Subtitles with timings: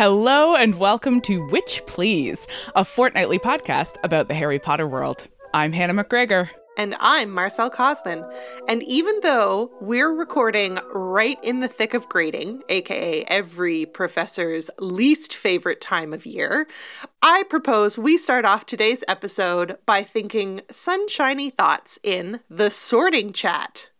[0.00, 5.28] Hello and welcome to Witch Please, a fortnightly podcast about the Harry Potter world.
[5.52, 6.48] I'm Hannah McGregor.
[6.78, 8.26] And I'm Marcelle Kosman.
[8.66, 15.34] And even though we're recording right in the thick of grading, aka every professor's least
[15.34, 16.66] favorite time of year,
[17.20, 23.90] I propose we start off today's episode by thinking sunshiny thoughts in the sorting chat.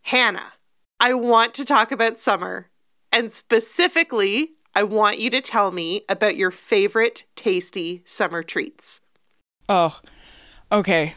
[0.00, 0.54] Hannah,
[0.98, 2.70] I want to talk about summer.
[3.12, 9.00] And specifically, I want you to tell me about your favorite tasty summer treats.
[9.68, 9.98] Oh,
[10.70, 11.14] Okay.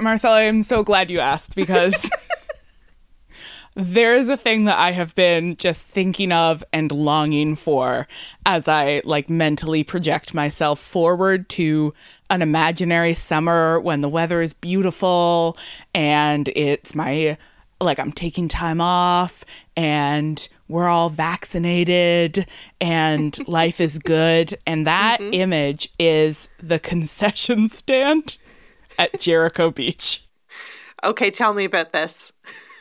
[0.00, 2.08] Marcella, I'm so glad you asked because
[3.74, 8.08] there is a thing that I have been just thinking of and longing for
[8.46, 11.92] as I like mentally project myself forward to
[12.30, 15.58] an imaginary summer when the weather is beautiful
[15.94, 17.36] and it's my
[17.78, 19.44] like I'm taking time off
[19.76, 22.46] and we're all vaccinated
[22.80, 25.34] and life is good and that mm-hmm.
[25.34, 28.38] image is the concession stand
[28.98, 30.26] at Jericho Beach.
[31.04, 32.32] Okay, tell me about this.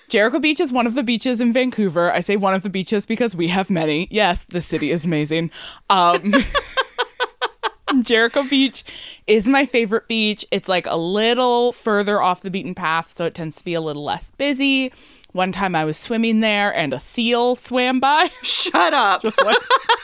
[0.09, 2.11] Jericho Beach is one of the beaches in Vancouver.
[2.11, 4.07] I say one of the beaches because we have many.
[4.11, 5.51] Yes, the city is amazing.
[5.89, 6.33] Um,
[8.03, 8.83] Jericho Beach
[9.25, 10.45] is my favorite beach.
[10.51, 13.81] It's like a little further off the beaten path, so it tends to be a
[13.81, 14.91] little less busy.
[15.31, 18.29] One time I was swimming there and a seal swam by.
[18.43, 19.21] Shut up.
[19.21, 19.57] just like,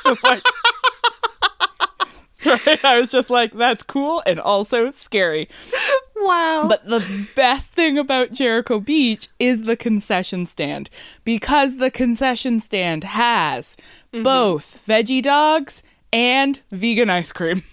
[0.03, 0.43] just like
[2.45, 2.85] right?
[2.85, 5.49] I was just like, that's cool and also scary.
[6.15, 6.65] Wow.
[6.67, 10.89] But the best thing about Jericho Beach is the concession stand
[11.23, 13.75] because the concession stand has
[14.13, 14.23] mm-hmm.
[14.23, 15.83] both veggie dogs
[16.13, 17.63] and vegan ice cream.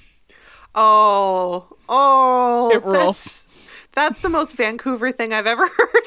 [0.75, 2.71] Oh, oh.
[2.75, 2.97] It rules.
[3.05, 3.49] That's,
[3.93, 6.03] that's the most Vancouver thing I've ever heard.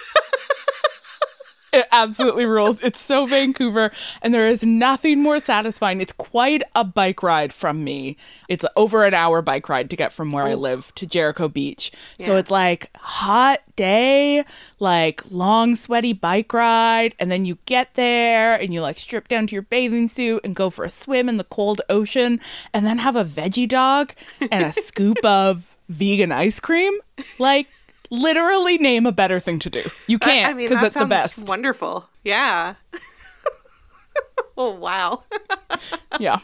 [1.73, 2.81] It absolutely rules.
[2.81, 3.91] It's so Vancouver,
[4.21, 5.99] and there is nothing more satisfying.
[5.99, 8.15] It's quite a bike ride from me.
[8.47, 10.45] It's over an hour bike ride to get from where.
[10.45, 11.91] I live to Jericho Beach.
[12.17, 12.25] Yeah.
[12.25, 14.45] So it's like hot day,
[14.79, 19.47] like long sweaty bike ride, and then you get there and you like strip down
[19.47, 22.39] to your bathing suit and go for a swim in the cold ocean,
[22.73, 26.93] and then have a veggie dog and a scoop of vegan ice cream.
[27.39, 27.67] Like
[28.09, 29.83] literally name a better thing to do.
[30.07, 31.47] You can't because I mean, that's the best.
[31.47, 32.09] Wonderful.
[32.23, 32.75] Yeah.
[34.57, 35.23] oh wow.
[36.19, 36.39] yeah.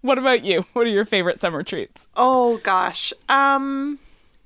[0.00, 0.64] What about you?
[0.72, 2.08] What are your favorite summer treats?
[2.16, 3.12] Oh gosh.
[3.28, 3.98] Um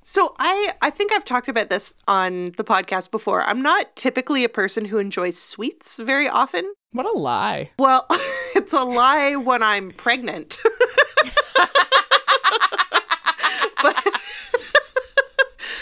[0.03, 3.43] so I I think I've talked about this on the podcast before.
[3.43, 6.73] I'm not typically a person who enjoys sweets very often.
[6.91, 7.71] What a lie.
[7.79, 8.05] Well,
[8.55, 10.59] it's a lie when I'm pregnant.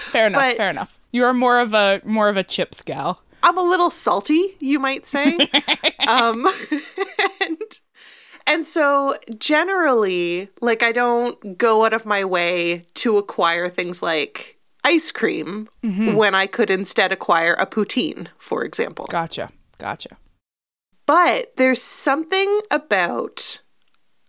[0.10, 0.42] Fair enough.
[0.42, 1.00] But fair enough.
[1.12, 3.22] You are more of a more of a chips gal.
[3.42, 5.38] I'm a little salty, you might say.
[6.08, 6.46] um,
[7.42, 7.58] and
[8.50, 14.58] And so generally, like I don't go out of my way to acquire things like
[14.84, 15.70] ice cream
[16.16, 19.06] when I could instead acquire a poutine, for example.
[19.10, 19.52] Gotcha.
[19.78, 20.18] Gotcha.
[21.06, 23.62] But there's something about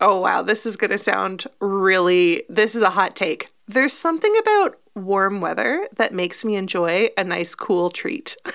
[0.02, 3.48] Oh wow, this is going to sound really this is a hot take.
[3.66, 8.36] There's something about warm weather that makes me enjoy a nice cool treat.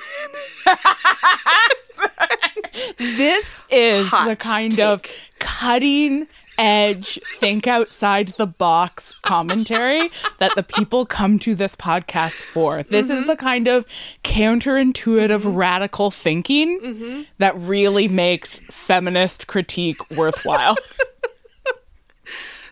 [3.00, 5.02] This is Hot the kind of
[5.40, 6.28] cutting
[6.58, 10.10] edge, think outside the box commentary
[10.40, 12.84] that the people come to this podcast for.
[12.84, 13.22] This Mm-hmm.
[13.22, 13.86] is the kind of
[14.24, 17.22] counterintuitive, radical thinking Mm-hmm.
[17.38, 20.76] that really makes feminist critique worthwhile.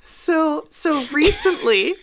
[0.05, 1.95] So so recently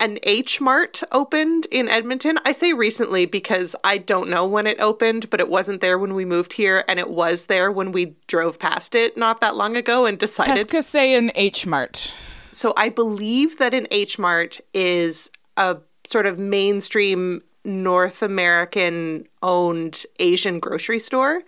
[0.00, 2.38] an H Mart opened in Edmonton.
[2.44, 6.14] I say recently because I don't know when it opened, but it wasn't there when
[6.14, 9.76] we moved here and it was there when we drove past it not that long
[9.76, 10.68] ago and decided.
[10.68, 12.14] Pescasey and H Mart.
[12.52, 20.04] So I believe that an H Mart is a sort of mainstream North American owned
[20.18, 21.42] Asian grocery store.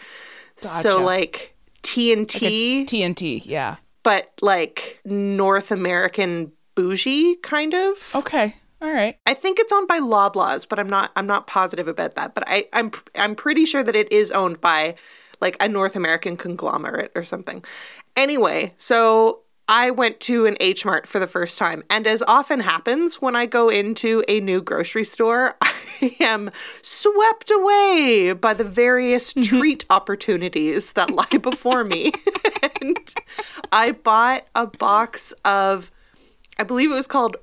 [0.57, 3.77] So like T&T TNT, yeah.
[4.03, 8.15] but like North American bougie kind of.
[8.15, 8.55] Okay.
[8.81, 9.17] All right.
[9.27, 12.35] I think it's owned by Loblaws, but I'm not I'm not positive about that.
[12.35, 14.97] But I I'm I'm pretty sure that it is owned by
[15.41, 17.65] like a North American conglomerate or something.
[18.17, 22.61] Anyway, so I went to an H Mart for the first time, and as often
[22.61, 26.51] happens when I go into a new grocery store, I am
[26.83, 29.59] swept away by the various mm-hmm.
[29.59, 32.13] treat opportunities that lie before me.
[32.81, 33.15] and
[33.71, 35.91] I bought a box of
[36.59, 37.37] I believe it was called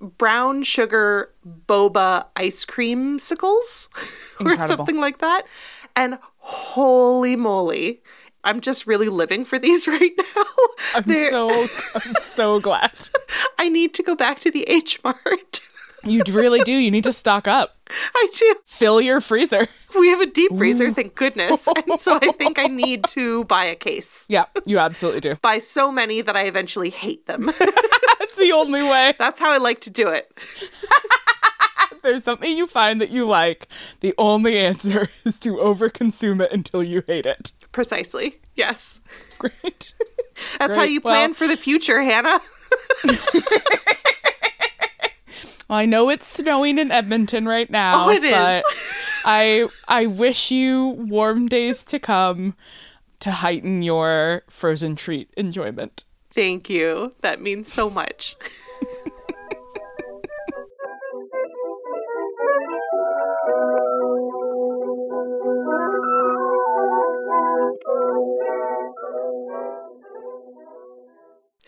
[0.00, 1.32] brown sugar
[1.68, 3.88] boba ice cream sickles
[4.40, 5.42] or something like that.
[5.94, 8.02] And holy moly,
[8.44, 10.44] I'm just really living for these right now.
[10.94, 12.92] I'm They're- so I'm so glad.
[13.58, 15.60] I need to go back to the H Mart.
[16.04, 16.72] You really do.
[16.72, 17.76] You need to stock up.
[18.14, 18.54] I do.
[18.66, 19.68] Fill your freezer.
[19.98, 21.68] We have a deep freezer, thank goodness.
[21.68, 24.24] And so I think I need to buy a case.
[24.28, 25.34] Yeah, you absolutely do.
[25.42, 27.46] Buy so many that I eventually hate them.
[28.18, 29.12] That's the only way.
[29.18, 30.32] That's how I like to do it.
[32.02, 33.68] There's something you find that you like.
[34.00, 37.52] The only answer is to overconsume it until you hate it.
[37.70, 38.40] Precisely.
[38.56, 38.98] Yes.
[39.38, 39.92] Great.
[40.58, 42.40] That's how you plan Well- for the future, Hannah.
[45.72, 48.04] Well, I know it's snowing in Edmonton right now.
[48.04, 48.62] Oh, it is.
[49.24, 52.54] I I wish you warm days to come
[53.20, 56.04] to heighten your frozen treat enjoyment.
[56.30, 57.14] Thank you.
[57.22, 58.36] That means so much.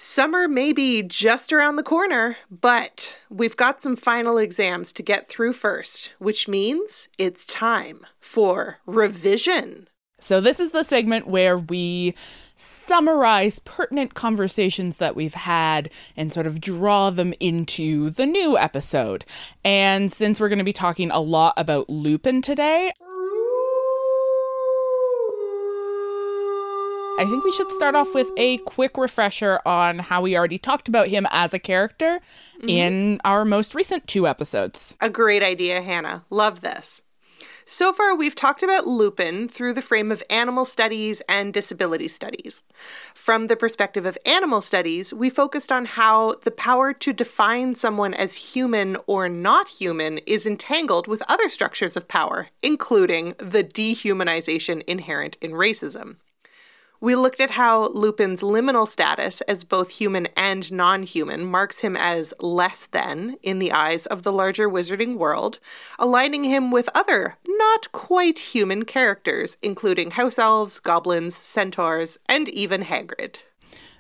[0.07, 5.27] Summer may be just around the corner, but we've got some final exams to get
[5.27, 9.89] through first, which means it's time for revision.
[10.21, 12.15] So, this is the segment where we
[12.55, 19.25] summarize pertinent conversations that we've had and sort of draw them into the new episode.
[19.65, 22.93] And since we're going to be talking a lot about Lupin today,
[27.25, 30.89] I think we should start off with a quick refresher on how we already talked
[30.89, 32.21] about him as a character
[32.59, 32.69] mm-hmm.
[32.69, 34.95] in our most recent two episodes.
[35.01, 36.27] A great idea, Hannah.
[36.29, 37.03] Love this.
[37.65, 42.63] So far, we've talked about Lupin through the frame of animal studies and disability studies.
[43.15, 48.13] From the perspective of animal studies, we focused on how the power to define someone
[48.13, 54.85] as human or not human is entangled with other structures of power, including the dehumanization
[54.87, 56.17] inherent in racism.
[57.05, 61.99] We looked at how Lupin's liminal status as both human and non human marks him
[61.99, 65.59] as less than in the eyes of the larger wizarding world,
[65.99, 72.85] aligning him with other not quite human characters, including house elves, goblins, centaurs, and even
[72.85, 73.37] Hagrid.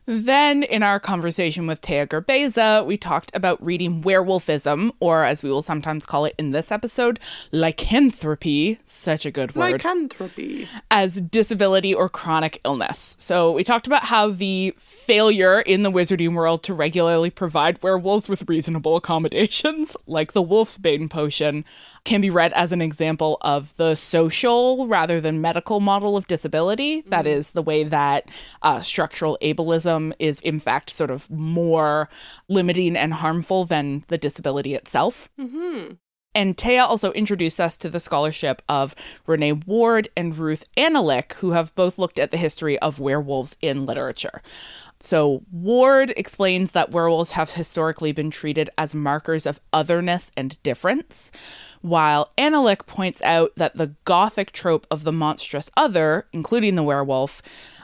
[0.06, 5.50] Then, in our conversation with Taya Gerbeza, we talked about reading werewolfism, or as we
[5.50, 7.18] will sometimes call it in this episode,
[7.52, 10.68] lycanthropy, such a good word, Lycanthropy.
[10.90, 13.16] as disability or chronic illness.
[13.18, 18.28] So, we talked about how the failure in the wizarding world to regularly provide werewolves
[18.28, 21.64] with reasonable accommodations, like the Wolfsbane potion,
[22.04, 27.00] can be read as an example of the social rather than medical model of disability.
[27.06, 28.28] That is the way that
[28.62, 32.11] uh, structural ableism is, in fact, sort of more
[32.49, 35.30] limiting and harmful than the disability itself.
[36.34, 38.94] And Taya also introduced us to the scholarship of
[39.26, 43.87] Renee Ward and Ruth Anolik, who have both looked at the history of werewolves in
[43.87, 44.42] literature.
[44.99, 51.30] So, Ward explains that werewolves have historically been treated as markers of otherness and difference,
[51.84, 57.42] while Anolik points out that the gothic trope of the monstrous other, including the werewolf,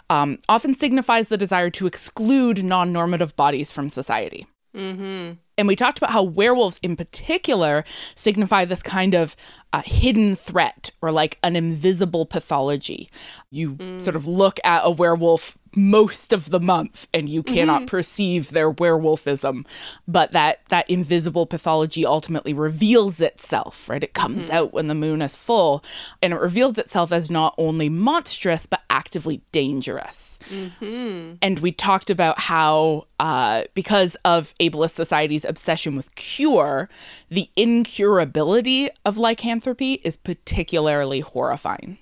[0.09, 4.47] um, often signifies the desire to exclude non normative bodies from society.
[4.75, 5.33] Mm-hmm.
[5.59, 9.37] And we talked about how werewolves in particular signify this kind of
[9.75, 13.11] uh, hidden threat or like an invisible pathology.
[13.51, 14.01] You mm.
[14.01, 17.87] sort of look at a werewolf most of the month and you cannot mm-hmm.
[17.87, 19.65] perceive their werewolfism
[20.09, 24.57] but that that invisible pathology ultimately reveals itself right it comes mm-hmm.
[24.57, 25.85] out when the moon is full
[26.23, 31.35] and it reveals itself as not only monstrous but actively dangerous mm-hmm.
[31.41, 36.89] and we talked about how uh, because of ableist society's obsession with cure
[37.29, 41.99] the incurability of lycanthropy is particularly horrifying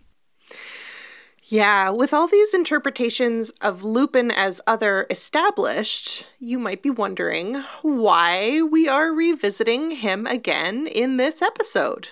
[1.51, 8.61] yeah, with all these interpretations of Lupin as other established, you might be wondering why
[8.61, 12.11] we are revisiting him again in this episode.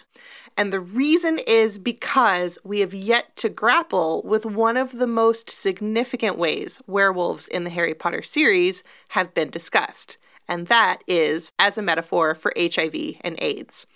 [0.56, 5.50] And the reason is because we have yet to grapple with one of the most
[5.50, 10.16] significant ways werewolves in the Harry Potter series have been discussed,
[10.48, 13.86] and that is as a metaphor for HIV and AIDS.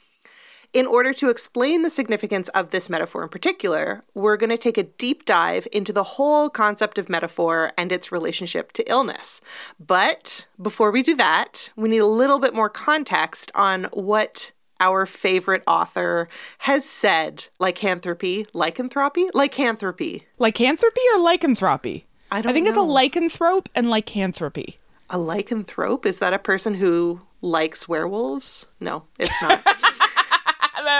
[0.73, 4.79] In order to explain the significance of this metaphor in particular, we're going to take
[4.79, 9.41] a deep dive into the whole concept of metaphor and its relationship to illness.
[9.85, 15.07] But before we do that, we need a little bit more context on what our
[15.07, 20.27] favorite author has said lycanthropy, lycanthropy, lycanthropy.
[20.39, 22.07] Lycanthropy or lycanthropy?
[22.31, 22.71] I don't I think know.
[22.71, 24.79] it's a lycanthrope and lycanthropy.
[25.11, 26.07] A lycanthrope?
[26.07, 28.67] Is that a person who likes werewolves?
[28.79, 29.67] No, it's not.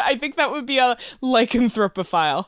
[0.05, 2.47] I think that would be a lycanthropophile.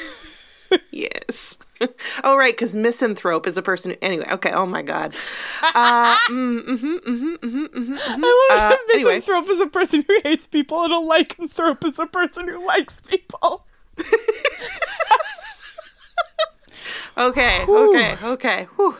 [0.90, 1.58] yes.
[2.22, 3.92] Oh, right, because misanthrope is a person.
[3.92, 4.52] Who, anyway, okay.
[4.52, 5.14] Oh my god.
[5.62, 9.54] Uh, mm, mm-hmm, mm-hmm, mm-hmm, mm-hmm, I love uh, that misanthrope anyway.
[9.54, 13.66] is a person who hates people, and a lycanthrope is a person who likes people.
[17.18, 18.68] okay, okay, okay.
[18.76, 18.96] Whew.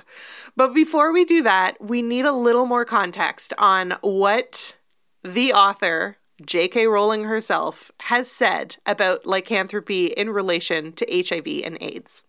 [0.57, 4.75] But before we do that, we need a little more context on what
[5.23, 6.87] the author J.K.
[6.87, 12.25] Rowling herself has said about lycanthropy in relation to HIV and AIDS.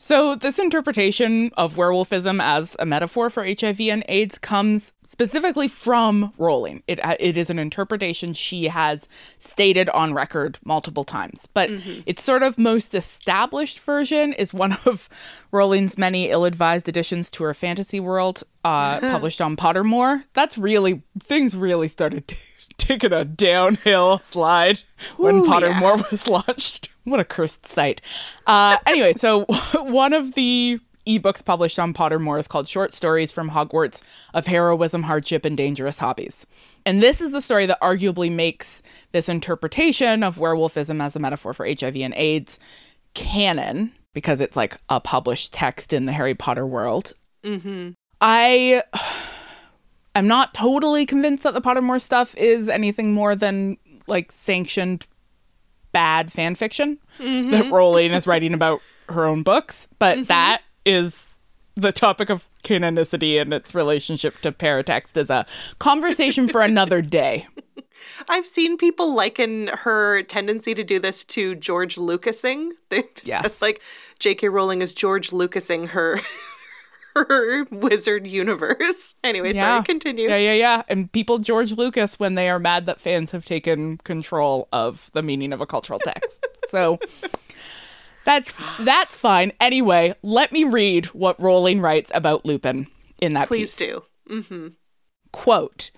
[0.00, 6.32] So, this interpretation of werewolfism as a metaphor for HIV and AIDS comes specifically from
[6.38, 6.84] Rowling.
[6.86, 9.08] It, it is an interpretation she has
[9.40, 11.48] stated on record multiple times.
[11.52, 12.02] But mm-hmm.
[12.06, 15.08] its sort of most established version is one of
[15.50, 20.22] Rowling's many ill advised additions to her fantasy world, uh, published on Pottermore.
[20.32, 22.28] That's really, things really started
[22.78, 24.82] taken a downhill slide
[25.18, 26.04] Ooh, when Pottermore yeah.
[26.10, 26.88] was launched.
[27.04, 28.00] What a cursed site.
[28.46, 29.44] Uh, anyway, so
[29.74, 34.02] one of the ebooks published on Pottermore is called Short Stories from Hogwarts
[34.34, 36.46] of Heroism, Hardship, and Dangerous Hobbies.
[36.84, 38.82] And this is the story that arguably makes
[39.12, 42.58] this interpretation of werewolfism as a metaphor for HIV and AIDS
[43.14, 47.14] canon because it's like a published text in the Harry Potter world.
[47.42, 47.90] Mm-hmm.
[48.20, 48.82] I
[50.18, 53.76] I'm not totally convinced that the Pottermore stuff is anything more than
[54.08, 55.06] like sanctioned
[55.92, 57.52] bad fan fiction mm-hmm.
[57.52, 60.24] that Rowling is writing about her own books, but mm-hmm.
[60.24, 61.38] that is
[61.76, 65.46] the topic of canonicity and its relationship to paratext is a
[65.78, 67.46] conversation for another day.
[68.28, 72.70] I've seen people liken her tendency to do this to George Lucasing.
[72.88, 73.54] They yes.
[73.54, 73.80] said like
[74.18, 74.48] J.K.
[74.48, 76.20] Rowling is George Lucasing her
[77.14, 79.14] her wizard universe.
[79.24, 79.60] Anyway, yeah.
[79.60, 80.28] sorry, continue.
[80.28, 80.82] Yeah, yeah, yeah.
[80.88, 85.22] And people George Lucas when they are mad that fans have taken control of the
[85.22, 86.46] meaning of a cultural text.
[86.68, 86.98] so
[88.24, 89.52] that's that's fine.
[89.60, 92.86] Anyway, let me read what Rowling writes about Lupin
[93.20, 93.88] in that Please piece.
[93.88, 94.02] do.
[94.30, 94.68] Mm-hmm.
[95.32, 95.90] Quote.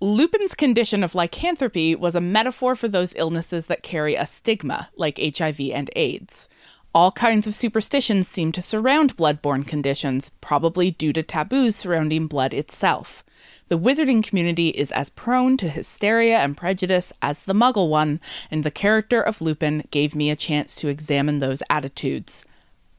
[0.00, 5.18] Lupin's condition of lycanthropy was a metaphor for those illnesses that carry a stigma, like
[5.18, 6.48] HIV and AIDS.
[6.94, 12.54] All kinds of superstitions seem to surround blood-borne conditions, probably due to taboos surrounding blood
[12.54, 13.24] itself.
[13.66, 18.62] The wizarding community is as prone to hysteria and prejudice as the muggle one, and
[18.62, 22.44] the character of Lupin gave me a chance to examine those attitudes.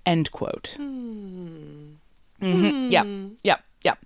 [0.06, 0.74] End quote.
[0.76, 1.94] Hmm.
[2.42, 2.90] Mm-hmm.
[2.90, 3.08] Yep,
[3.44, 4.00] yep, yep.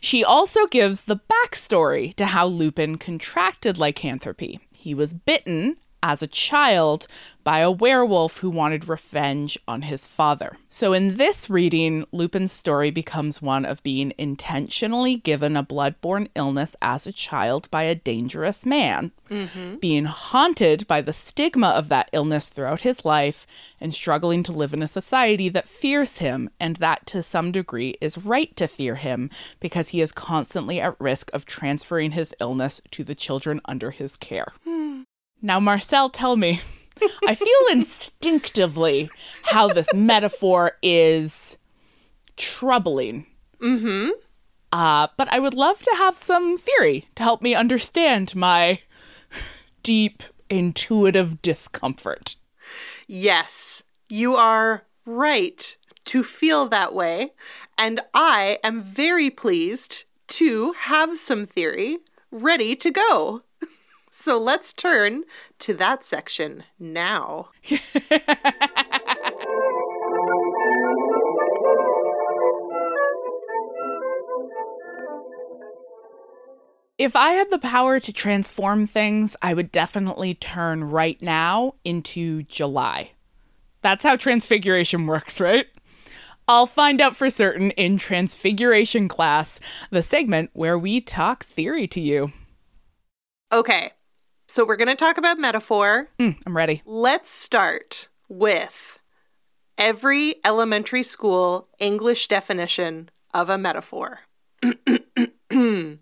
[0.00, 4.60] She also gives the backstory to how Lupin contracted lycanthropy.
[4.72, 7.08] He was bitten as a child
[7.42, 10.56] by a werewolf who wanted revenge on his father.
[10.68, 16.76] So, in this reading, Lupin's story becomes one of being intentionally given a bloodborne illness
[16.82, 19.76] as a child by a dangerous man, mm-hmm.
[19.76, 23.46] being haunted by the stigma of that illness throughout his life,
[23.80, 27.96] and struggling to live in a society that fears him and that to some degree
[28.00, 29.30] is right to fear him
[29.60, 34.16] because he is constantly at risk of transferring his illness to the children under his
[34.16, 34.52] care.
[35.44, 36.62] Now, Marcelle, tell me.
[37.26, 39.10] I feel instinctively
[39.42, 41.58] how this metaphor is
[42.38, 43.26] troubling.
[43.60, 44.12] Mm-hmm.
[44.72, 48.80] Uh, but I would love to have some theory to help me understand my
[49.82, 52.36] deep, intuitive discomfort.
[53.06, 57.34] Yes, you are right to feel that way.
[57.76, 61.98] And I am very pleased to have some theory
[62.30, 63.42] ready to go.
[64.24, 65.24] So let's turn
[65.58, 67.50] to that section now.
[76.96, 82.44] If I had the power to transform things, I would definitely turn right now into
[82.44, 83.10] July.
[83.82, 85.66] That's how transfiguration works, right?
[86.48, 92.00] I'll find out for certain in Transfiguration class, the segment where we talk theory to
[92.00, 92.32] you.
[93.52, 93.92] Okay,
[94.54, 96.10] so we're going to talk about metaphor.
[96.20, 96.80] Mm, I'm ready.
[96.86, 99.00] Let's start with
[99.76, 104.20] every elementary school English definition of a metaphor.
[105.50, 105.98] a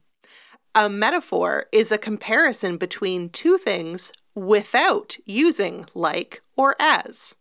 [0.91, 7.35] metaphor is a comparison between two things without using like or as.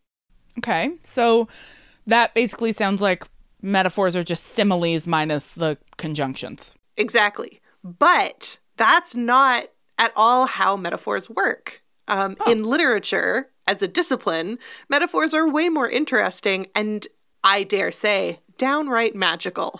[0.59, 1.49] Okay, so
[2.07, 3.25] that basically sounds like
[3.61, 6.73] metaphors are just similes minus the conjunctions.
[6.95, 7.59] Exactly.
[7.83, 9.65] But that's not
[10.01, 11.81] at all how metaphors work.
[12.07, 12.51] Um, oh.
[12.51, 14.57] In literature, as a discipline,
[14.89, 17.07] metaphors are way more interesting and,
[17.43, 19.79] I dare say, downright magical.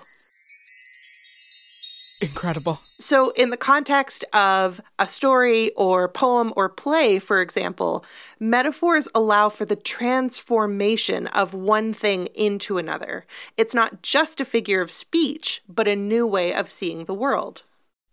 [2.22, 2.80] Incredible.
[3.00, 8.06] So, in the context of a story or poem or play, for example,
[8.40, 13.26] metaphors allow for the transformation of one thing into another.
[13.58, 17.64] It's not just a figure of speech, but a new way of seeing the world.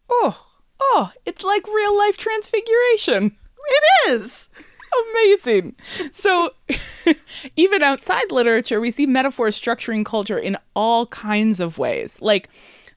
[0.09, 0.48] Oh,
[0.80, 3.37] oh, it's like real life transfiguration.
[3.66, 4.49] It is.
[5.12, 5.76] Amazing.
[6.12, 6.54] So,
[7.57, 12.20] even outside literature, we see metaphors structuring culture in all kinds of ways.
[12.22, 12.48] Like,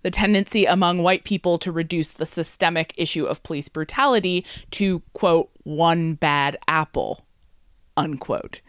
[0.03, 5.49] the tendency among white people to reduce the systemic issue of police brutality to, quote,
[5.63, 7.25] one bad apple,
[7.95, 8.62] unquote.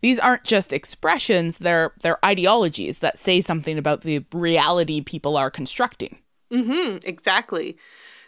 [0.00, 5.50] These aren't just expressions, they're, they're ideologies that say something about the reality people are
[5.50, 6.18] constructing.
[6.52, 7.76] Mm-hmm, exactly.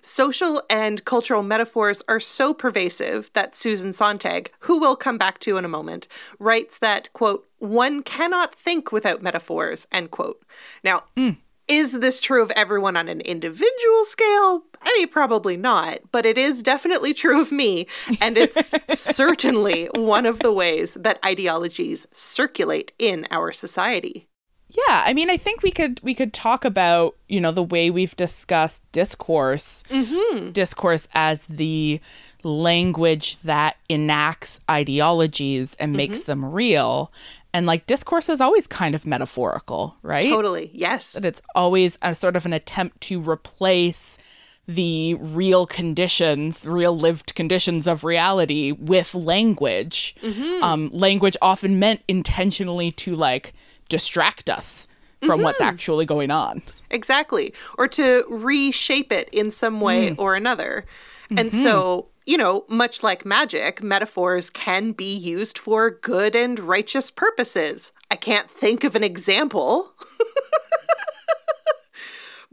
[0.06, 5.56] Social and cultural metaphors are so pervasive that Susan Sontag, who we'll come back to
[5.56, 10.44] in a moment, writes that, quote, one cannot think without metaphors, end quote.
[10.84, 11.38] Now, mm.
[11.68, 14.64] is this true of everyone on an individual scale?
[14.82, 17.86] I mean, probably not, but it is definitely true of me.
[18.20, 24.28] And it's certainly one of the ways that ideologies circulate in our society.
[24.76, 27.90] Yeah, I mean, I think we could we could talk about you know the way
[27.90, 30.50] we've discussed discourse, mm-hmm.
[30.50, 32.00] discourse as the
[32.42, 35.98] language that enacts ideologies and mm-hmm.
[35.98, 37.12] makes them real.
[37.52, 40.24] And like discourse is always kind of metaphorical, right?
[40.24, 41.12] Totally, yes.
[41.12, 44.18] That it's always a sort of an attempt to replace
[44.66, 50.16] the real conditions, real lived conditions of reality with language.
[50.20, 50.64] Mm-hmm.
[50.64, 53.52] Um, language often meant intentionally to like
[53.88, 54.86] distract us
[55.20, 55.44] from mm-hmm.
[55.44, 56.62] what's actually going on.
[56.90, 57.52] Exactly.
[57.78, 60.18] Or to reshape it in some way mm.
[60.18, 60.84] or another.
[61.24, 61.38] Mm-hmm.
[61.38, 67.10] And so, you know, much like magic, metaphors can be used for good and righteous
[67.10, 67.92] purposes.
[68.10, 69.92] I can't think of an example.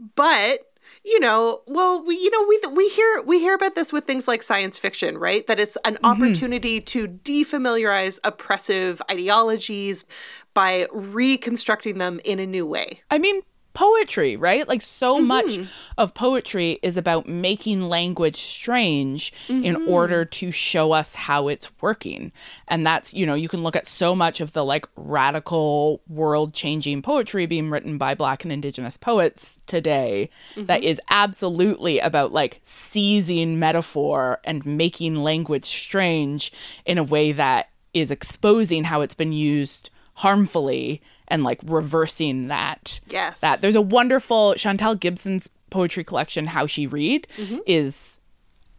[0.14, 0.72] but
[1.04, 4.28] you know, well, we, you know, we we hear we hear about this with things
[4.28, 5.44] like science fiction, right?
[5.48, 6.04] That it's an mm-hmm.
[6.04, 10.04] opportunity to defamiliarize oppressive ideologies
[10.54, 13.02] by reconstructing them in a new way.
[13.10, 13.42] I mean,
[13.74, 14.66] poetry, right?
[14.68, 15.26] Like so mm-hmm.
[15.26, 15.58] much
[15.98, 19.64] of poetry is about making language strange mm-hmm.
[19.64, 22.32] in order to show us how it's working.
[22.68, 26.54] And that's, you know, you can look at so much of the like radical world
[26.54, 30.66] changing poetry being written by black and indigenous poets today mm-hmm.
[30.66, 36.52] that is absolutely about like seizing metaphor and making language strange
[36.84, 39.90] in a way that is exposing how it's been used
[40.22, 43.00] harmfully and like reversing that.
[43.08, 43.40] Yes.
[43.40, 47.58] That there's a wonderful Chantal Gibson's poetry collection, How She Read, mm-hmm.
[47.66, 48.20] is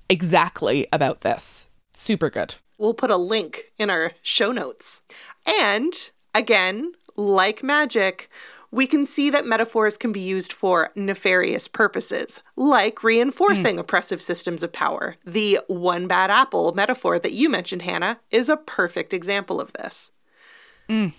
[0.10, 1.70] exactly about this.
[1.94, 2.56] Super good.
[2.78, 5.04] we'll put a link in our show notes.
[5.46, 5.94] And
[6.34, 8.30] again, like magic,
[8.72, 13.80] we can see that metaphors can be used for nefarious purposes, like reinforcing mm.
[13.80, 15.18] oppressive systems of power.
[15.26, 20.12] The one bad apple metaphor that you mentioned, Hannah, is a perfect example of this.
[20.90, 21.14] Mm.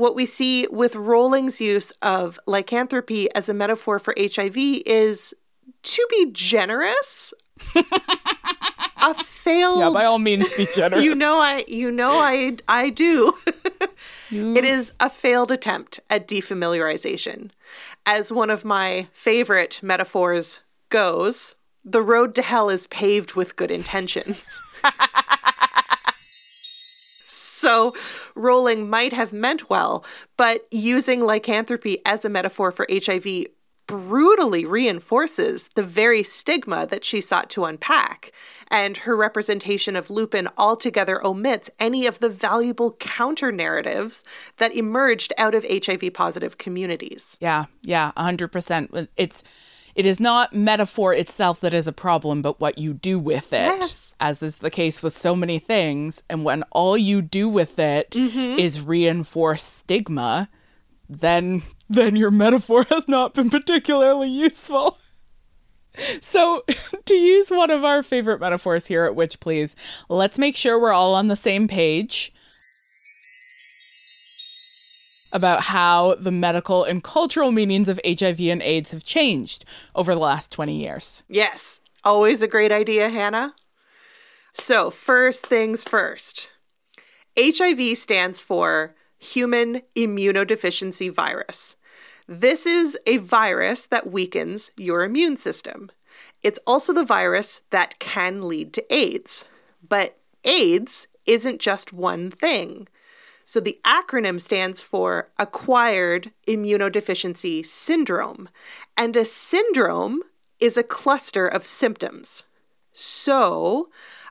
[0.00, 5.34] What we see with Rowling's use of lycanthropy as a metaphor for HIV is
[5.82, 7.34] to be generous.
[7.76, 11.04] a failed Yeah, by all means be generous.
[11.04, 13.34] you know I you know I I do.
[14.32, 17.50] It is a failed attempt at defamiliarization.
[18.06, 23.70] As one of my favorite metaphors goes, the road to hell is paved with good
[23.72, 24.62] intentions.
[27.60, 27.94] So
[28.34, 30.04] Rowling might have meant well,
[30.36, 33.46] but using lycanthropy as a metaphor for HIV
[33.86, 38.30] brutally reinforces the very stigma that she sought to unpack,
[38.68, 44.22] and her representation of Lupin altogether omits any of the valuable counter narratives
[44.58, 47.36] that emerged out of HIV positive communities.
[47.40, 49.08] Yeah, yeah, 100%.
[49.16, 49.42] It's
[50.00, 53.66] it is not metaphor itself that is a problem, but what you do with it,
[53.82, 54.14] yes.
[54.18, 56.22] as is the case with so many things.
[56.30, 58.58] And when all you do with it mm-hmm.
[58.58, 60.48] is reinforce stigma,
[61.06, 64.98] then then your metaphor has not been particularly useful.
[66.20, 66.62] So,
[67.06, 69.74] to use one of our favorite metaphors here at Witch Please,
[70.08, 72.32] let's make sure we're all on the same page
[75.32, 79.64] about how the medical and cultural meanings of HIV and AIDS have changed
[79.94, 81.22] over the last 20 years.
[81.28, 83.54] Yes, always a great idea, Hannah.
[84.52, 86.50] So, first things first
[87.38, 91.76] HIV stands for Human Immunodeficiency Virus.
[92.26, 95.90] This is a virus that weakens your immune system.
[96.42, 99.44] It's also the virus that can lead to AIDS.
[99.86, 102.88] But AIDS isn't just one thing.
[103.50, 108.48] So the acronym stands for Acquired Immunodeficiency Syndrome.
[108.96, 110.22] And a syndrome
[110.60, 112.44] is a cluster of symptoms.
[112.92, 113.88] So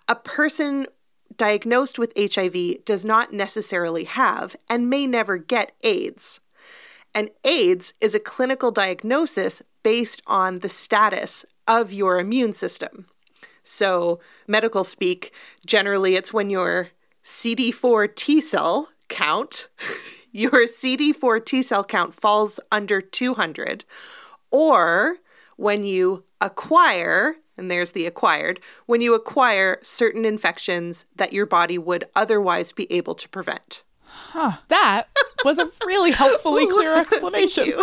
[0.07, 0.87] a person
[1.35, 6.39] diagnosed with HIV does not necessarily have and may never get AIDS.
[7.13, 13.07] And AIDS is a clinical diagnosis based on the status of your immune system.
[13.65, 15.33] So, medical speak,
[15.65, 16.91] generally it's when your
[17.25, 19.67] CD4 T cell count,
[20.31, 23.83] your CD4 T cell count falls under 200,
[24.51, 25.17] or
[25.57, 31.77] when you acquire, and there's the acquired, when you acquire certain infections that your body
[31.77, 33.83] would otherwise be able to prevent.
[34.05, 34.53] Huh.
[34.69, 35.07] That
[35.43, 37.73] was a really helpfully clear explanation.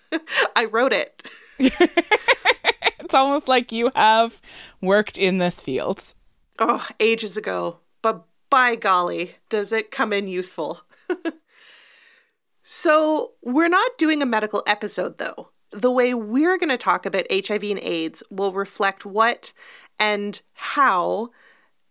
[0.56, 1.22] I wrote it.
[1.58, 4.40] it's almost like you have
[4.80, 6.14] worked in this field.
[6.58, 7.78] Oh, ages ago.
[8.02, 10.82] But by golly, does it come in useful.
[12.62, 15.50] so, we're not doing a medical episode though.
[15.70, 19.52] The way we're going to talk about HIV and AIDS will reflect what
[19.98, 21.30] and how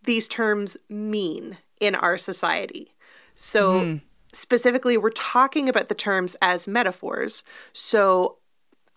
[0.04, 2.94] these terms mean in our society.
[3.36, 4.02] So, mm.
[4.34, 7.44] specifically, we're talking about the terms as metaphors.
[7.72, 8.39] So,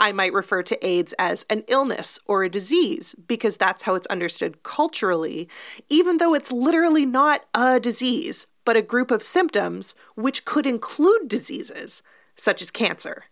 [0.03, 4.09] I might refer to AIDS as an illness or a disease because that's how it's
[4.09, 5.49] understood culturally,
[5.89, 11.29] even though it's literally not a disease, but a group of symptoms which could include
[11.29, 12.03] diseases
[12.35, 13.27] such as cancer.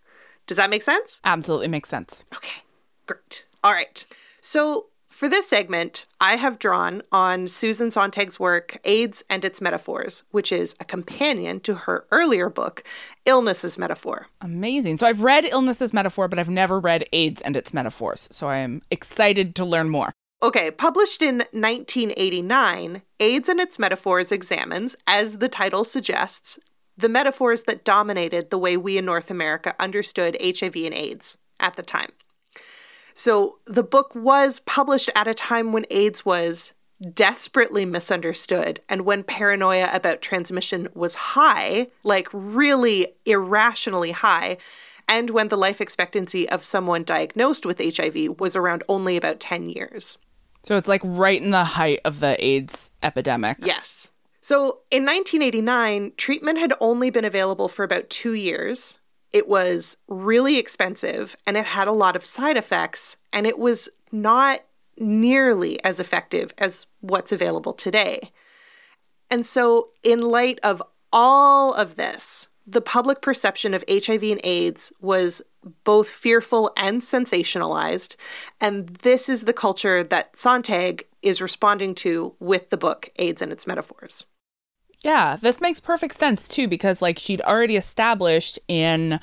[0.46, 1.20] Does that make sense?
[1.24, 2.24] Absolutely makes sense.
[2.36, 2.62] Okay,
[3.04, 3.44] great.
[3.64, 4.04] All right.
[4.40, 10.22] So, for this segment, I have drawn on Susan Sontag's work, AIDS and Its Metaphors,
[10.30, 12.84] which is a companion to her earlier book,
[13.26, 14.28] Illness as Metaphor.
[14.40, 14.96] Amazing.
[14.96, 18.28] So I've read Illness as Metaphor, but I've never read AIDS and Its Metaphors.
[18.30, 20.12] So I am excited to learn more.
[20.42, 26.58] Okay, published in 1989, AIDS and Its Metaphors examines, as the title suggests,
[26.96, 31.74] the metaphors that dominated the way we in North America understood HIV and AIDS at
[31.74, 32.10] the time.
[33.20, 36.72] So the book was published at a time when AIDS was
[37.12, 44.56] desperately misunderstood and when paranoia about transmission was high, like really irrationally high,
[45.06, 49.68] and when the life expectancy of someone diagnosed with HIV was around only about 10
[49.68, 50.16] years.
[50.62, 53.58] So it's like right in the height of the AIDS epidemic.
[53.60, 54.08] Yes.
[54.40, 58.98] So in 1989, treatment had only been available for about two years,
[59.32, 63.88] it was really expensive and it had a lot of side effects, and it was
[64.12, 64.60] not
[64.96, 68.30] nearly as effective as what's available today.
[69.30, 74.92] And so, in light of all of this, the public perception of HIV and AIDS
[75.00, 75.42] was
[75.84, 78.16] both fearful and sensationalized.
[78.60, 83.52] And this is the culture that Sontag is responding to with the book AIDS and
[83.52, 84.24] its metaphors.
[85.02, 89.18] Yeah, this makes perfect sense too, because like she'd already established in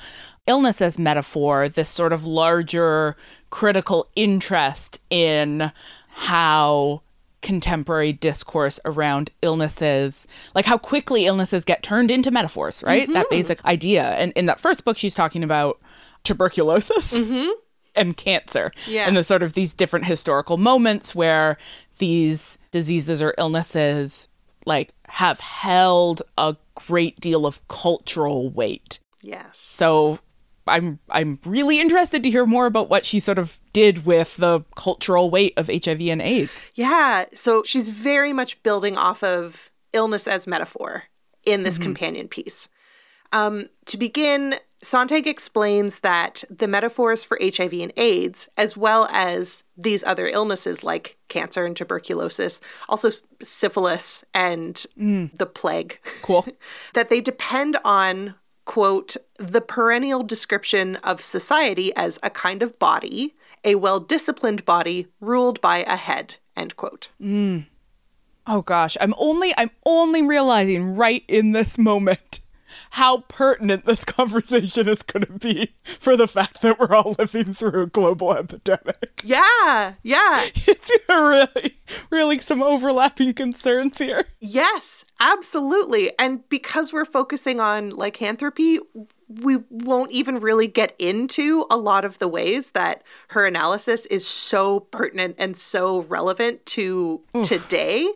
[0.46, 3.16] illness as metaphor this sort of larger
[3.50, 5.70] critical interest in
[6.08, 7.02] how
[7.40, 13.04] contemporary discourse around illnesses, like how quickly illnesses get turned into metaphors, right?
[13.04, 13.12] Mm-hmm.
[13.12, 14.02] That basic idea.
[14.02, 15.78] And in that first book, she's talking about
[16.24, 17.50] tuberculosis mm-hmm.
[17.94, 18.72] and cancer.
[18.88, 19.06] Yeah.
[19.06, 21.56] And the sort of these different historical moments where
[21.98, 24.26] these diseases or illnesses
[24.68, 29.00] like have held a great deal of cultural weight.
[29.22, 29.58] Yes.
[29.58, 30.20] So
[30.68, 34.60] I'm I'm really interested to hear more about what she sort of did with the
[34.76, 36.70] cultural weight of HIV and AIDS.
[36.76, 41.04] Yeah, so she's very much building off of illness as metaphor
[41.44, 41.84] in this mm-hmm.
[41.84, 42.68] companion piece.
[43.32, 49.64] Um, to begin, Sontag explains that the metaphors for HIV and AIDS, as well as
[49.76, 53.10] these other illnesses like cancer and tuberculosis, also
[53.42, 55.36] syphilis and mm.
[55.36, 56.46] the plague, cool,
[56.94, 63.34] that they depend on quote the perennial description of society as a kind of body,
[63.64, 67.08] a well-disciplined body ruled by a head, end quote.
[67.20, 67.66] Mm.
[68.46, 72.40] Oh gosh, I'm only I'm only realizing right in this moment
[72.90, 77.54] how pertinent this conversation is going to be for the fact that we're all living
[77.54, 79.22] through a global epidemic.
[79.24, 80.46] Yeah, yeah.
[80.54, 81.78] It's really,
[82.08, 84.24] really some overlapping concerns here.
[84.40, 86.16] Yes, absolutely.
[86.18, 88.78] And because we're focusing on lycanthropy,
[89.28, 94.26] we won't even really get into a lot of the ways that her analysis is
[94.26, 97.46] so pertinent and so relevant to Oof.
[97.46, 98.08] today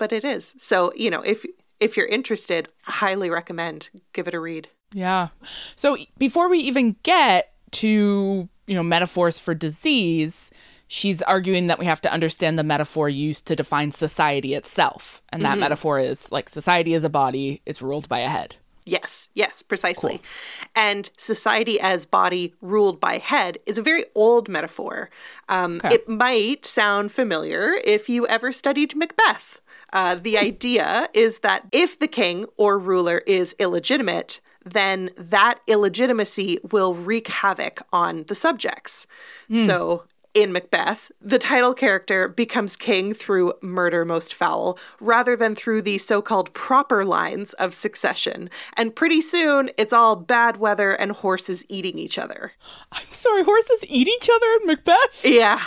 [0.00, 0.54] but it is.
[0.56, 1.44] So, you know, if
[1.80, 4.68] if you're interested, highly recommend give it a read.
[4.92, 5.28] Yeah.
[5.76, 10.50] So before we even get to, you know, metaphors for disease,
[10.88, 15.22] she's arguing that we have to understand the metaphor used to define society itself.
[15.30, 15.60] And that mm-hmm.
[15.60, 18.56] metaphor is like society as a body is ruled by a head.
[18.86, 20.18] Yes, yes, precisely.
[20.18, 20.26] Cool.
[20.74, 25.10] And society as body ruled by head is a very old metaphor.
[25.48, 25.94] Um, okay.
[25.94, 29.59] It might sound familiar if you ever studied Macbeth.
[29.92, 36.58] Uh, the idea is that if the king or ruler is illegitimate, then that illegitimacy
[36.70, 39.06] will wreak havoc on the subjects.
[39.50, 39.66] Mm.
[39.66, 45.82] So in Macbeth, the title character becomes king through murder most foul, rather than through
[45.82, 48.48] the so called proper lines of succession.
[48.76, 52.52] And pretty soon, it's all bad weather and horses eating each other.
[52.92, 55.24] I'm sorry, horses eat each other in Macbeth?
[55.24, 55.62] Yeah.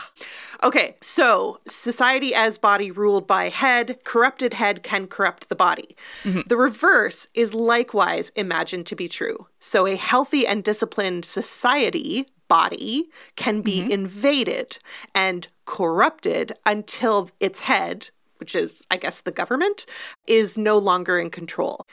[0.63, 5.97] Okay, so society as body ruled by head, corrupted head can corrupt the body.
[6.23, 6.41] Mm-hmm.
[6.47, 9.47] The reverse is likewise imagined to be true.
[9.59, 13.91] So a healthy and disciplined society body can be mm-hmm.
[13.91, 14.77] invaded
[15.13, 19.85] and corrupted until its head, which is, I guess, the government,
[20.27, 21.85] is no longer in control.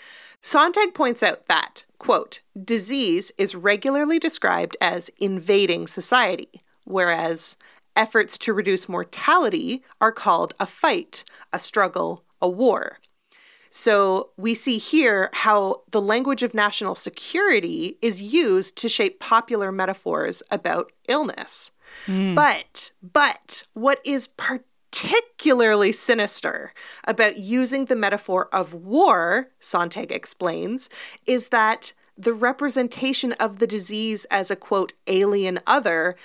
[0.42, 7.56] Sontag points out that, quote, disease is regularly described as invading society, whereas
[7.96, 12.98] efforts to reduce mortality are called a fight, a struggle, a war.
[13.70, 19.70] So we see here how the language of national security is used to shape popular
[19.70, 21.70] metaphors about illness.
[22.06, 22.34] Mm.
[22.34, 26.72] But, but what is particularly sinister
[27.06, 30.88] about using the metaphor of war, Sontag explains,
[31.26, 36.16] is that the representation of the disease as a quote, alien other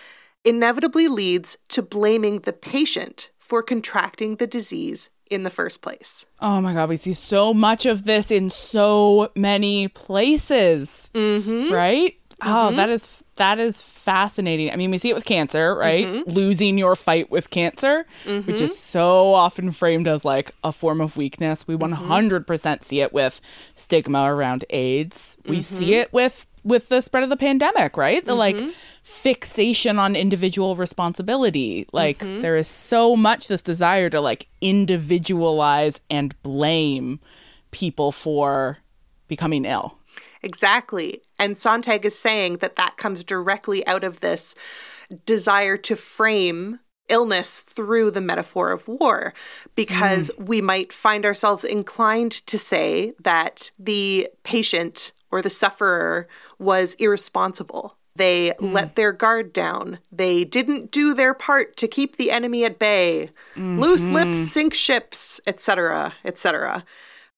[0.46, 6.26] inevitably leads to blaming the patient for contracting the disease in the first place.
[6.40, 11.74] Oh my God, we see so much of this in so many places, mm-hmm.
[11.74, 12.16] right?
[12.42, 12.74] Oh, mm-hmm.
[12.74, 14.72] Oh, that is that is fascinating.
[14.72, 16.06] I mean, we see it with cancer, right?
[16.06, 16.32] Mm-hmm.
[16.32, 18.78] Losing your fight with cancer, which is mm-hmm.
[18.78, 21.68] so often framed as like a form of weakness.
[21.68, 22.82] We 100% mm-hmm.
[22.82, 23.42] see it with
[23.76, 25.38] stigma around AIDS.
[25.46, 25.94] We see mm-hmm.
[25.94, 28.26] it with with the spread of the pandemic, right?
[28.26, 28.60] The like
[29.04, 31.88] fixation on individual responsibility.
[31.94, 32.42] Like mm-hmm.
[32.42, 37.20] there is so much this desire to like individualize and blame
[37.72, 38.80] people for
[39.28, 39.98] becoming ill.
[40.42, 41.22] Exactly.
[41.40, 44.56] And Sontag is saying that that comes directly out of this
[45.26, 49.34] desire to frame illness through the metaphor of war
[49.76, 50.48] because mm.
[50.48, 57.98] we might find ourselves inclined to say that the patient or the sufferer was irresponsible
[58.16, 58.72] they mm.
[58.72, 60.00] let their guard down.
[60.12, 63.30] They didn't do their part to keep the enemy at bay.
[63.56, 63.80] Mm-hmm.
[63.80, 66.86] Loose lips sink ships, etc., etc.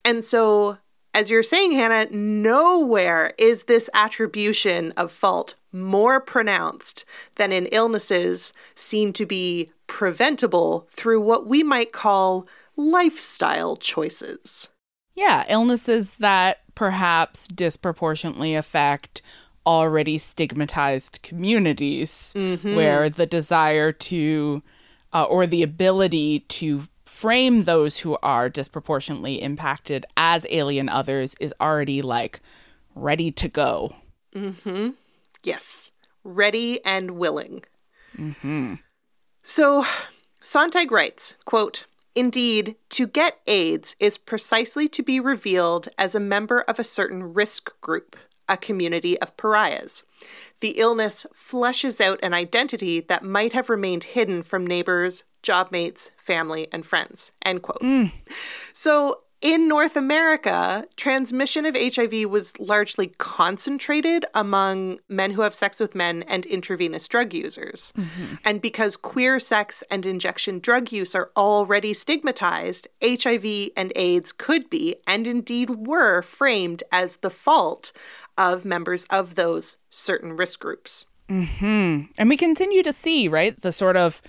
[0.05, 0.77] And so
[1.13, 7.05] as you're saying, Hannah, nowhere is this attribution of fault more pronounced
[7.37, 14.69] than in illnesses seen to be preventable through what we might call lifestyle choices.
[15.15, 19.23] Yeah, illnesses that perhaps disproportionately affect
[19.65, 22.75] already stigmatized communities mm-hmm.
[22.75, 24.61] where the desire to
[25.11, 31.51] uh, or the ability to frame those who are disproportionately impacted as alien others is
[31.59, 32.41] already like
[32.93, 33.95] ready to go.
[34.35, 34.93] Mhm.
[35.41, 35.91] Yes.
[36.23, 37.63] Ready and willing.
[38.15, 38.77] Mhm.
[39.41, 39.83] So
[40.43, 41.85] Sontag writes, quote,
[42.17, 47.31] Indeed, to get AIDS is precisely to be revealed as a member of a certain
[47.35, 48.15] risk group,
[48.49, 50.03] a community of pariahs.
[50.59, 56.09] The illness fleshes out an identity that might have remained hidden from neighbors, job mates,
[56.17, 57.33] family, and friends.
[57.45, 57.81] End quote.
[57.81, 58.11] Mm.
[58.73, 65.79] So in North America, transmission of HIV was largely concentrated among men who have sex
[65.79, 67.93] with men and intravenous drug users.
[67.95, 68.35] Mm-hmm.
[68.43, 74.69] And because queer sex and injection drug use are already stigmatized, HIV and AIDS could
[74.71, 77.91] be, and indeed were, framed as the fault
[78.39, 81.05] of members of those certain risk groups.
[81.29, 82.11] Mm-hmm.
[82.17, 84.21] And we continue to see, right, the sort of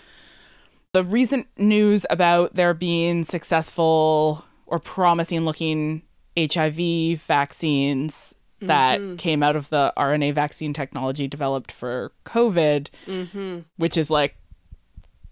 [0.93, 6.03] the recent news about there being successful or promising looking
[6.39, 9.17] HIV vaccines that mm-hmm.
[9.17, 13.61] came out of the RNA vaccine technology developed for COVID, mm-hmm.
[13.77, 14.37] which is like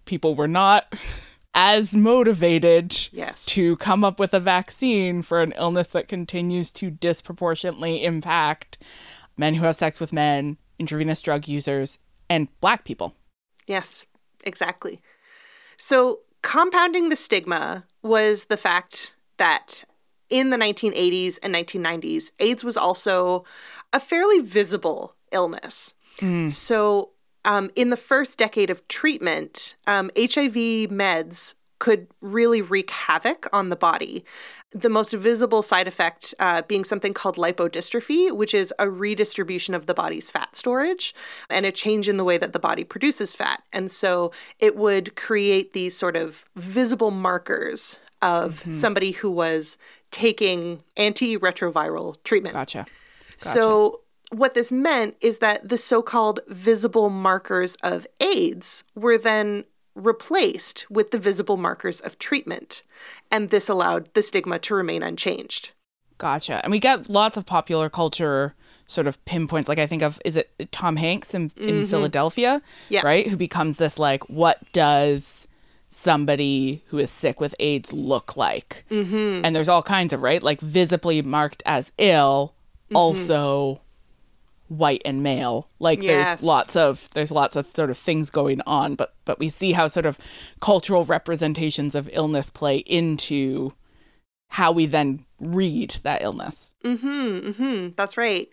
[0.05, 0.93] people were not
[1.53, 3.45] as motivated yes.
[3.45, 8.77] to come up with a vaccine for an illness that continues to disproportionately impact
[9.37, 13.15] men who have sex with men, intravenous drug users, and black people.
[13.67, 14.05] Yes,
[14.43, 15.01] exactly.
[15.77, 19.83] So, compounding the stigma was the fact that
[20.29, 23.45] in the 1980s and 1990s, AIDS was also
[23.93, 25.93] a fairly visible illness.
[26.19, 26.51] Mm.
[26.51, 27.11] So,
[27.45, 33.69] um, in the first decade of treatment, um, HIV meds could really wreak havoc on
[33.69, 34.25] the body.
[34.71, 39.85] The most visible side effect uh, being something called lipodystrophy, which is a redistribution of
[39.85, 41.13] the body's fat storage
[41.49, 43.63] and a change in the way that the body produces fat.
[43.71, 48.71] And so it would create these sort of visible markers of mm-hmm.
[48.71, 49.77] somebody who was
[50.11, 52.53] taking antiretroviral treatment.
[52.53, 52.79] Gotcha.
[52.79, 52.89] gotcha.
[53.35, 59.63] So, what this meant is that the so called visible markers of AIDS were then
[59.95, 62.83] replaced with the visible markers of treatment.
[63.31, 65.71] And this allowed the stigma to remain unchanged.
[66.17, 66.61] Gotcha.
[66.63, 68.53] And we get lots of popular culture
[68.87, 69.67] sort of pinpoints.
[69.67, 71.85] Like I think of, is it Tom Hanks in, in mm-hmm.
[71.85, 72.61] Philadelphia?
[72.89, 73.01] Yeah.
[73.03, 73.27] Right?
[73.27, 75.46] Who becomes this like, what does
[75.89, 78.85] somebody who is sick with AIDS look like?
[78.89, 79.45] Mm-hmm.
[79.45, 80.41] And there's all kinds of, right?
[80.41, 82.53] Like visibly marked as ill,
[82.85, 82.95] mm-hmm.
[82.95, 83.81] also
[84.67, 85.69] white and male.
[85.79, 86.27] Like yes.
[86.27, 89.71] there's lots of there's lots of sort of things going on, but but we see
[89.71, 90.19] how sort of
[90.59, 93.73] cultural representations of illness play into
[94.49, 96.73] how we then read that illness.
[96.83, 97.95] Mhm, mhm.
[97.95, 98.49] That's right.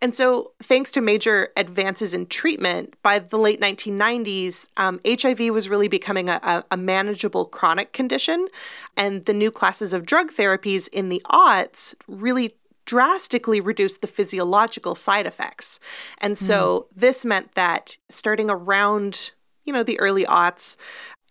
[0.00, 5.68] And so, thanks to major advances in treatment, by the late 1990s, um, HIV was
[5.68, 8.46] really becoming a, a, manageable chronic condition.
[8.96, 14.94] And the new classes of drug therapies in the aughts really drastically reduced the physiological
[14.94, 15.80] side effects.
[16.18, 17.00] And so, mm.
[17.00, 19.32] this meant that starting around,
[19.64, 20.76] you know, the early aughts,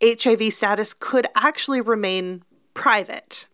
[0.03, 3.47] HIV status could actually remain private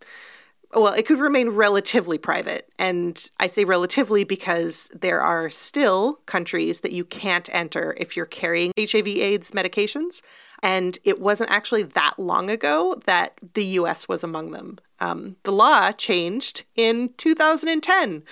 [0.74, 2.68] well, it could remain relatively private.
[2.78, 8.26] And I say relatively because there are still countries that you can't enter if you're
[8.26, 10.20] carrying HIV AIDS medications.
[10.62, 14.78] And it wasn't actually that long ago that the US was among them.
[15.00, 18.22] Um, the law changed in 2010.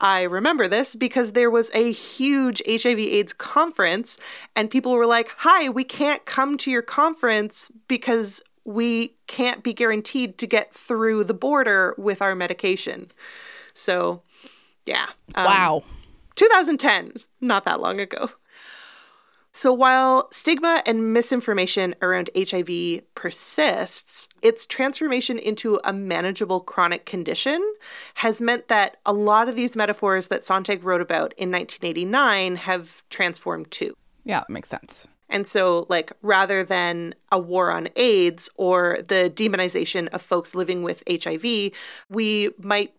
[0.00, 4.18] I remember this because there was a huge HIV AIDS conference,
[4.56, 9.72] and people were like, Hi, we can't come to your conference because we can't be
[9.72, 13.10] guaranteed to get through the border with our medication.
[13.74, 14.22] So,
[14.84, 15.06] yeah.
[15.34, 15.84] Um, wow.
[16.36, 18.30] 2010, not that long ago.
[19.54, 27.62] So, while stigma and misinformation around HIV persists, its transformation into a manageable chronic condition
[28.14, 33.04] has meant that a lot of these metaphors that Sontag wrote about in 1989 have
[33.10, 33.94] transformed too.
[34.24, 35.06] Yeah, that makes sense.
[35.32, 40.82] And so, like, rather than a war on AIDS or the demonization of folks living
[40.82, 41.72] with HIV,
[42.10, 42.92] we might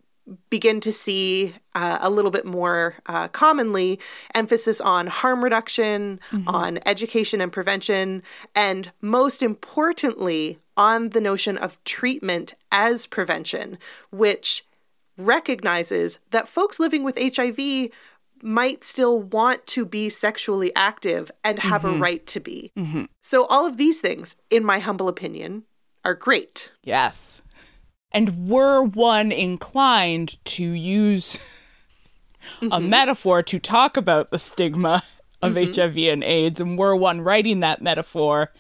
[0.49, 3.99] begin to see uh, a little bit more uh, commonly
[4.33, 6.47] emphasis on harm reduction, mm-hmm.
[6.47, 8.23] on education and prevention,
[8.55, 13.77] and most importantly, on the notion of treatment as prevention,
[14.09, 14.65] which
[15.17, 17.91] recognizes that folks living with HIV
[18.43, 22.01] might still want to be sexually active and have a mm-hmm.
[22.01, 22.71] right to be.
[22.77, 23.05] Mm-hmm.
[23.21, 25.63] So, all of these things, in my humble opinion,
[26.03, 26.71] are great.
[26.83, 27.41] Yes.
[28.11, 31.39] And were one inclined to use
[32.61, 32.89] a mm-hmm.
[32.89, 35.01] metaphor to talk about the stigma
[35.41, 38.51] of HIV and AIDS, and were one writing that metaphor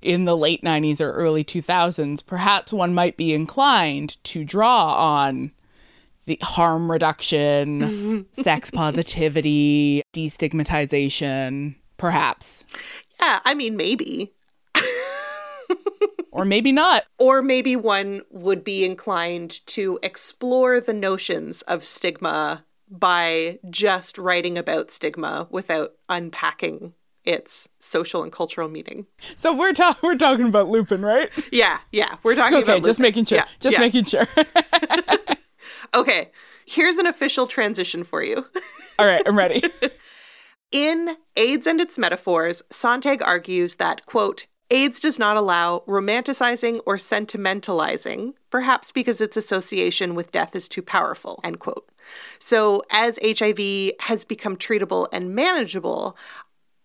[0.00, 5.52] in the late 90s or early 2000s, perhaps one might be inclined to draw on
[6.28, 12.64] the harm reduction, sex positivity, destigmatization, perhaps.
[13.20, 14.32] Yeah, I mean, maybe.
[16.30, 17.02] Or maybe not.
[17.18, 24.56] Or maybe one would be inclined to explore the notions of stigma by just writing
[24.56, 26.92] about stigma without unpacking
[27.24, 29.06] its social and cultural meaning.
[29.34, 31.28] So we're ta- we're talking about Lupin, right?
[31.50, 33.38] Yeah, yeah, we're talking Okay, about Okay, just making sure.
[33.38, 33.80] Yeah, just yeah.
[33.80, 34.26] making sure.
[35.94, 36.30] Okay,
[36.66, 38.46] here's an official transition for you.
[38.98, 39.62] All right, I'm ready.
[40.72, 46.96] In AIDS and its Metaphors, Sontag argues that, quote, AIDS does not allow romanticizing or
[46.96, 51.88] sentimentalizing, perhaps because its association with death is too powerful, end quote.
[52.38, 56.16] So, as HIV has become treatable and manageable,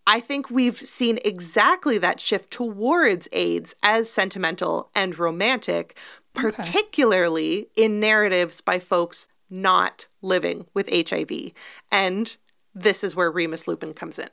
[0.06, 5.98] I think we've seen exactly that shift towards AIDS as sentimental and romantic,
[6.34, 11.52] particularly in narratives by folks not living with HIV.
[11.90, 12.36] And
[12.74, 14.28] this is where Remus Lupin comes in.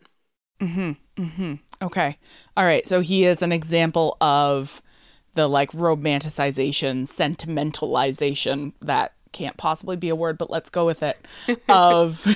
[0.60, 1.24] Mm-hmm.
[1.24, 1.54] Mm-hmm.
[1.82, 2.18] Okay.
[2.56, 2.88] All right.
[2.88, 4.82] So he is an example of
[5.34, 11.26] the like romanticization, sentimentalization that can't possibly be a word, but let's go with it.
[11.70, 12.28] Of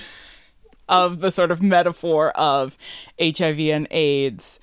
[0.88, 2.78] of the sort of metaphor of
[3.20, 4.60] HIV and AIDS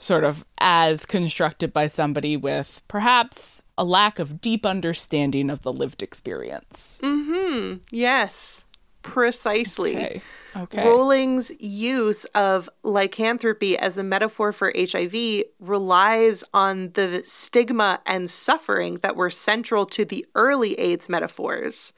[0.00, 5.72] sort of as constructed by somebody with perhaps a lack of deep understanding of the
[5.72, 6.98] lived experience.
[7.02, 7.74] Hmm.
[7.90, 8.64] Yes,
[9.02, 9.96] precisely.
[9.96, 10.22] Okay.
[10.56, 10.84] Okay.
[10.84, 18.94] Rowling's use of lycanthropy as a metaphor for HIV relies on the stigma and suffering
[19.02, 21.92] that were central to the early AIDS metaphors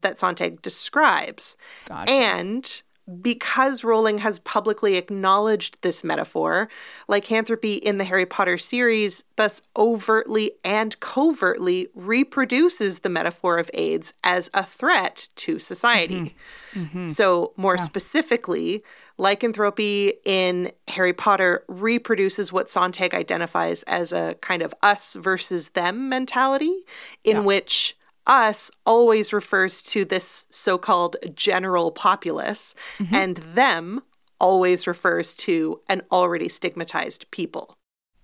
[0.00, 1.56] that Sontag describes.
[1.86, 2.10] Gotcha.
[2.10, 2.82] And
[3.22, 6.68] because Rowling has publicly acknowledged this metaphor,
[7.08, 14.12] lycanthropy in the Harry Potter series thus overtly and covertly reproduces the metaphor of AIDS
[14.22, 16.36] as a threat to society.
[16.74, 16.80] Mm-hmm.
[16.80, 17.08] Mm-hmm.
[17.08, 18.82] So, more specifically,
[19.16, 26.08] lycanthropy in Harry Potter reproduces what Sontag identifies as a kind of us versus them
[26.08, 26.84] mentality,
[27.24, 27.96] in which
[28.28, 33.14] us always refers to this so called general populace, mm-hmm.
[33.14, 34.02] and them
[34.38, 37.76] always refers to an already stigmatized people.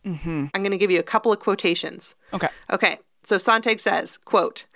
[0.04, 0.46] Mm-hmm.
[0.52, 2.14] I'm going to give you a couple of quotations.
[2.32, 2.48] Okay.
[2.70, 4.66] Okay, so Sontag says, quote,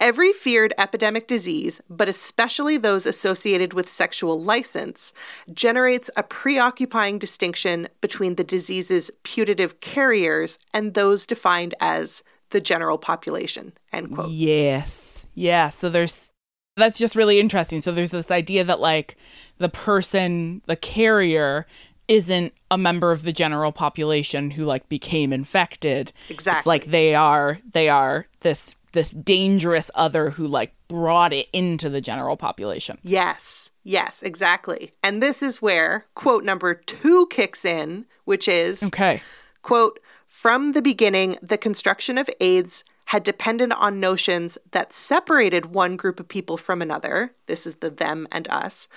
[0.00, 5.12] Every feared epidemic disease, but especially those associated with sexual license,
[5.52, 12.98] generates a preoccupying distinction between the disease's putative carriers and those defined as the general
[12.98, 13.72] population.
[13.92, 14.30] End quote.
[14.30, 15.26] Yes.
[15.34, 15.68] Yeah.
[15.68, 16.32] So there's
[16.76, 17.80] that's just really interesting.
[17.80, 19.16] So there's this idea that like
[19.58, 21.66] the person, the carrier,
[22.08, 26.12] isn't a member of the general population who like became infected.
[26.28, 26.58] Exactly.
[26.58, 31.88] It's like they are they are this this dangerous other who like brought it into
[31.88, 32.98] the general population.
[33.02, 34.92] Yes, yes, exactly.
[35.02, 39.22] And this is where quote number two kicks in, which is Okay.
[39.62, 39.98] quote,
[40.34, 46.18] from the beginning, the construction of AIDS had depended on notions that separated one group
[46.18, 48.88] of people from another, this is the them and us,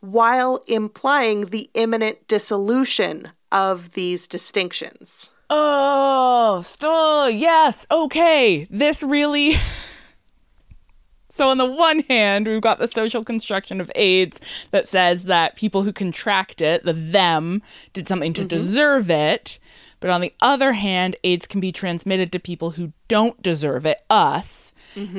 [0.00, 5.28] while implying the imminent dissolution of these distinctions.
[5.50, 7.86] Oh, st- oh, yes.
[7.90, 8.66] Okay.
[8.70, 9.52] This really.
[11.28, 14.40] so, on the one hand, we've got the social construction of AIDS
[14.70, 18.48] that says that people who contract it, the them, did something to mm-hmm.
[18.48, 19.58] deserve it.
[20.00, 23.98] But on the other hand, AIDS can be transmitted to people who don't deserve it,
[24.10, 24.74] us.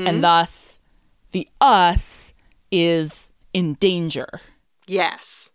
[0.07, 0.79] And thus,
[1.31, 2.33] the us
[2.71, 4.41] is in danger.
[4.87, 5.51] Yes,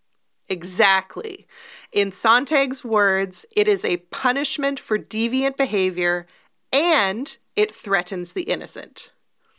[0.49, 1.47] exactly.
[1.93, 6.27] In Sontag's words, it is a punishment for deviant behavior
[6.73, 9.13] and it threatens the innocent.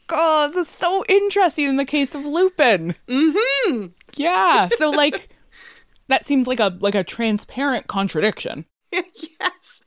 [0.09, 2.95] Oh, this is so interesting in the case of Lupin.
[3.07, 3.87] Mm-hmm.
[4.15, 4.69] Yeah.
[4.77, 5.29] So like
[6.07, 8.65] that seems like a like a transparent contradiction.
[9.15, 9.81] yes.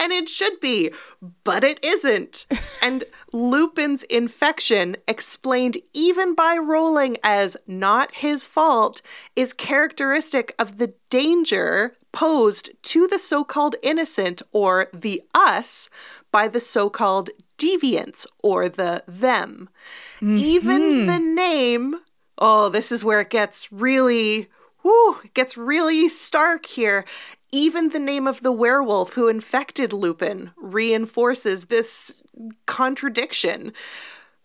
[0.00, 0.90] And it should be,
[1.44, 2.46] but it isn't.
[2.82, 9.02] and Lupin's infection, explained even by Rowling as not his fault,
[9.34, 15.88] is characteristic of the danger posed to the so called innocent or the us
[16.30, 19.68] by the so called deviants or the them.
[20.20, 21.06] Even mm-hmm.
[21.06, 21.96] the name,
[22.38, 24.48] oh, this is where it gets really,
[24.82, 27.04] whoo, it gets really stark here.
[27.54, 32.16] Even the name of the werewolf who infected Lupin reinforces this
[32.64, 33.74] contradiction.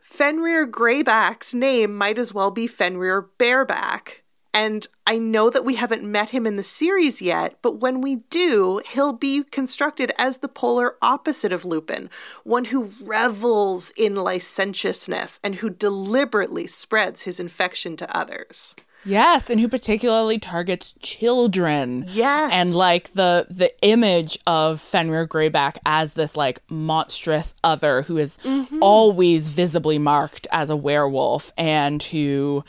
[0.01, 4.24] Fenrir Greyback's name might as well be Fenrir Bareback.
[4.53, 8.16] And I know that we haven't met him in the series yet, but when we
[8.30, 12.10] do, he'll be constructed as the polar opposite of Lupin,
[12.43, 18.76] one who revels in licentiousness and who deliberately spreads his infection to others.
[19.06, 22.06] Yes, and who particularly targets children.
[22.10, 22.52] Yes.
[22.54, 28.38] And like the the image of Fenrir Greyback as this like monstrous other who is
[28.43, 28.80] mm-hmm.
[28.82, 32.64] always visibly marked as a werewolf and who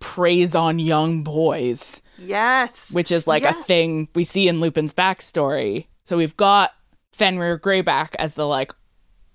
[0.00, 2.92] preys on young boys, Yes.
[2.92, 5.86] which is like a thing we see in Lupin's backstory.
[6.04, 6.72] So we've got
[7.12, 8.72] Fenrir Greyback as the like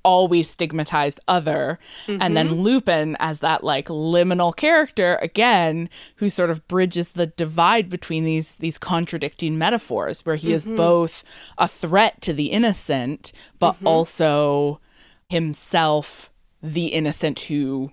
[0.03, 1.77] always stigmatized other
[2.07, 2.61] and then mm-hmm.
[2.61, 8.55] Lupin as that like liminal character again who sort of bridges the divide between these
[8.55, 10.75] these contradicting metaphors where he is mm-hmm.
[10.75, 11.23] both
[11.57, 13.87] a threat to the innocent but mm-hmm.
[13.87, 14.79] also
[15.29, 16.31] himself
[16.61, 17.91] the innocent who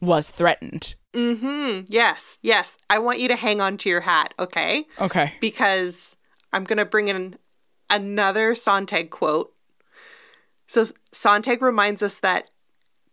[0.00, 0.94] was threatened.
[1.14, 1.86] Mm-hmm.
[1.88, 2.76] Yes, yes.
[2.90, 4.84] I want you to hang on to your hat, okay?
[5.00, 5.32] Okay.
[5.40, 6.16] Because
[6.52, 7.36] I'm going to bring in
[7.88, 9.53] another Sontag quote.
[10.66, 12.50] So Sontag reminds us that,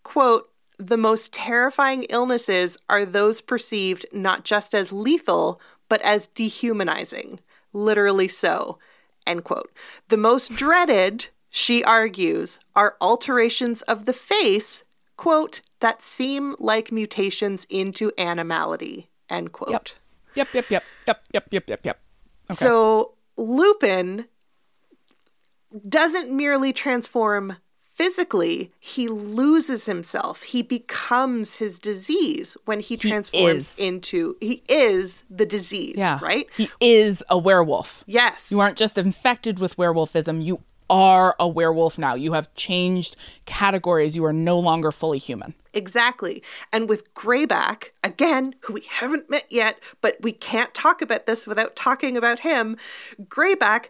[0.03, 7.39] quote, the most terrifying illnesses are those perceived not just as lethal, but as dehumanizing.
[7.73, 8.79] Literally so,
[9.27, 9.71] end quote.
[10.07, 14.83] The most dreaded, she argues, are alterations of the face,
[15.17, 19.69] quote, that seem like mutations into animality, end quote.
[19.71, 19.87] Yep.
[20.33, 20.83] Yep, yep, yep.
[21.07, 21.99] Yep, yep, yep, yep, yep.
[22.51, 24.25] So Lupin
[25.87, 30.41] doesn't merely transform physically, he loses himself.
[30.43, 33.79] He becomes his disease when he transforms is.
[33.79, 36.17] into he is the disease, Yeah.
[36.21, 36.47] right?
[36.57, 38.03] He is a werewolf.
[38.07, 38.49] Yes.
[38.51, 42.15] You aren't just infected with werewolfism, you are a werewolf now.
[42.15, 43.15] You have changed
[43.45, 44.17] categories.
[44.17, 45.53] You are no longer fully human.
[45.73, 46.43] Exactly.
[46.73, 51.47] And with Greyback, again, who we haven't met yet, but we can't talk about this
[51.47, 52.75] without talking about him,
[53.23, 53.85] Greyback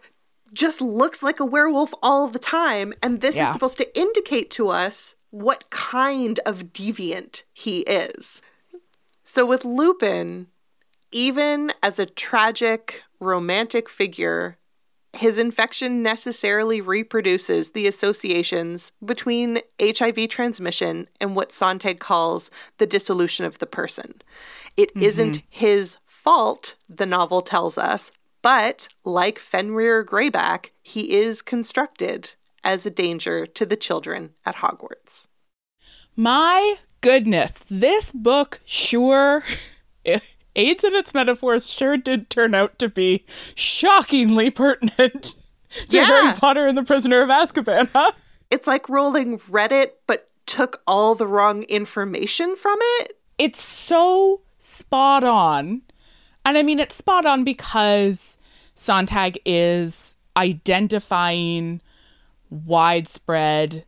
[0.52, 2.92] just looks like a werewolf all the time.
[3.02, 3.46] And this Yeah.
[3.46, 8.42] is supposed to indicate to us what kind of deviant he is.
[9.24, 10.48] So with Lupin,
[11.10, 14.58] even as a tragic, romantic figure,
[15.14, 23.44] his infection necessarily reproduces the associations between HIV transmission and what Sontag calls the dissolution
[23.44, 24.22] of the person.
[24.76, 25.46] It not mm-hmm.
[25.50, 28.10] his fault, the novel tells us,
[28.42, 32.32] but like Fenrir Greyback, he is constructed
[32.64, 35.26] as a danger to the children at Hogwarts.
[36.16, 39.42] My goodness, this book sure
[40.54, 43.24] AIDS and its Metaphors sure did turn out to be
[43.54, 45.22] shockingly pertinent
[45.88, 46.04] to Yeah.
[46.04, 48.12] Harry Potter and the Prisoner of Azkaban, huh?
[48.50, 53.18] It's like Rowling read it, but took all the wrong information from it.
[53.38, 55.80] it's so spot on.
[56.44, 58.36] And I mean, it's spot on because
[58.74, 61.80] Sontag is identifying
[62.50, 63.84] widespread,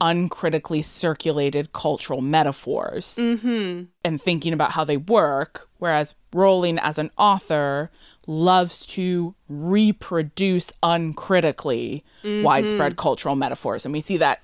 [0.00, 3.84] uncritically circulated cultural metaphors mm-hmm.
[4.04, 5.68] and thinking about how they work.
[5.78, 7.90] Whereas Rowling, as an author,
[8.26, 12.42] loves to reproduce uncritically mm-hmm.
[12.42, 13.84] widespread cultural metaphors.
[13.84, 14.42] And we see that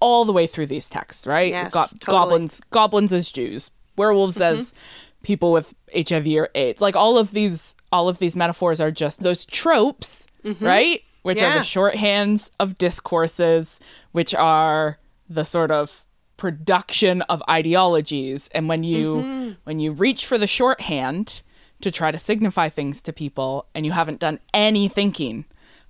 [0.00, 1.50] all the way through these texts, right?
[1.50, 1.98] Yes, Go- totally.
[2.06, 4.58] Goblins, goblins as Jews, werewolves mm-hmm.
[4.58, 4.74] as
[5.22, 6.80] people with HIV or AIDS.
[6.80, 10.64] Like all of these, all of these metaphors are just those tropes, mm-hmm.
[10.64, 11.02] right?
[11.22, 13.78] Which are the shorthands of discourses,
[14.12, 14.98] which are
[15.28, 16.04] the sort of
[16.38, 18.48] production of ideologies.
[18.52, 19.50] And when you mm-hmm.
[19.64, 21.42] when you reach for the shorthand
[21.82, 25.44] to try to signify things to people, and you haven't done any thinking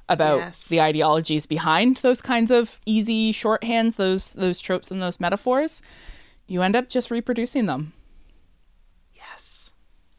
[0.08, 0.66] about Yes.
[0.66, 5.82] the ideologies behind those kinds of easy shorthands, those those tropes and those metaphors,
[6.48, 7.92] you end up just reproducing them.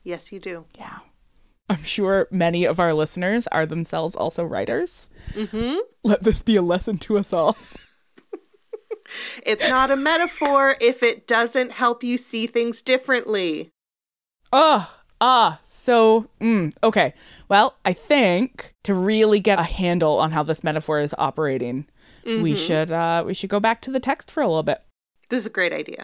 [0.04, 0.32] Yes.
[0.32, 0.66] You do.
[0.78, 1.00] Yeah.
[1.70, 5.10] I'm sure many of our listeners are themselves also writers.
[5.34, 5.78] Mm-hmm.
[6.04, 7.56] Let this be a lesson to us all.
[9.44, 13.72] It's not a metaphor if it doesn't help you see things differently.
[14.54, 14.90] Oh,
[15.20, 17.14] ah, so, mm, okay.
[17.50, 21.88] Well, I think to really get a handle on how this metaphor is operating,
[22.26, 24.82] we should uh, we should go back to the text for a little bit.
[25.30, 26.04] This is a great idea.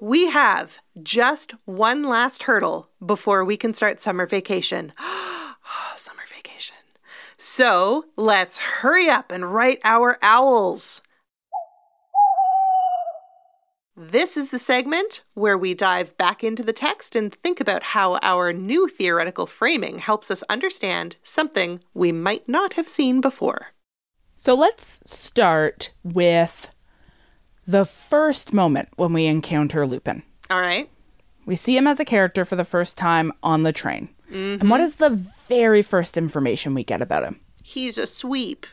[0.00, 4.92] We have just one last hurdle before we can start summer vacation.
[5.68, 6.76] Ah, summer vacation.
[7.38, 11.02] So let's hurry up and write our owls.
[13.96, 18.20] This is the segment where we dive back into the text and think about how
[18.22, 23.70] our new theoretical framing helps us understand something we might not have seen before.
[24.36, 26.70] So let's start with
[27.66, 30.22] the first moment when we encounter Lupin.
[30.50, 30.88] All right.
[31.44, 34.08] We see him as a character for the first time on the train.
[34.32, 37.40] And what is the very first information we get about him?
[37.62, 38.66] He's a sweep.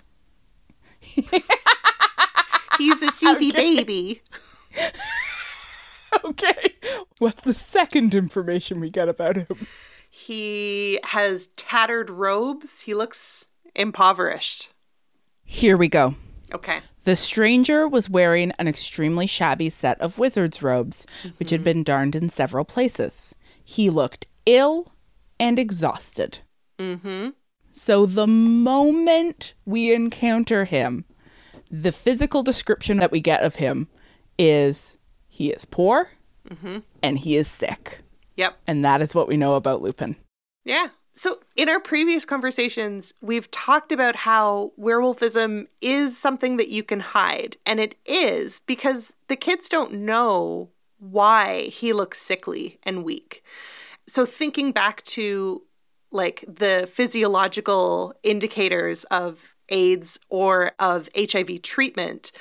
[0.99, 4.21] He's a CP baby.
[6.23, 6.75] Okay.
[7.17, 9.67] What's the second information we get about him?
[10.09, 12.81] He has tattered robes.
[12.81, 14.69] He looks impoverished.
[15.43, 16.13] Here we go.
[16.53, 16.81] Okay.
[17.03, 21.05] The stranger was wearing an extremely shabby set of wizard's robes,
[21.37, 23.35] which had been darned in several places.
[23.63, 24.93] He looked ill
[25.39, 26.39] and exhausted.
[26.79, 27.29] Mm-hmm.
[27.71, 31.05] So the moment we encounter him,
[31.69, 33.87] the physical description that we get of him
[34.37, 34.97] is
[35.27, 36.11] he is poor
[37.01, 37.99] and he is sick.
[38.37, 38.57] Yep.
[38.67, 40.15] And that is what we know about Lupin.
[40.63, 40.89] Yeah.
[41.15, 47.01] So, in our previous conversations, we've talked about how werewolfism is something that you can
[47.01, 47.57] hide.
[47.67, 53.43] And it is because the kids don't know why he looks sickly and weak.
[54.07, 55.61] So, thinking back to
[56.11, 62.31] like the physiological indicators of AIDS or of HIV treatment,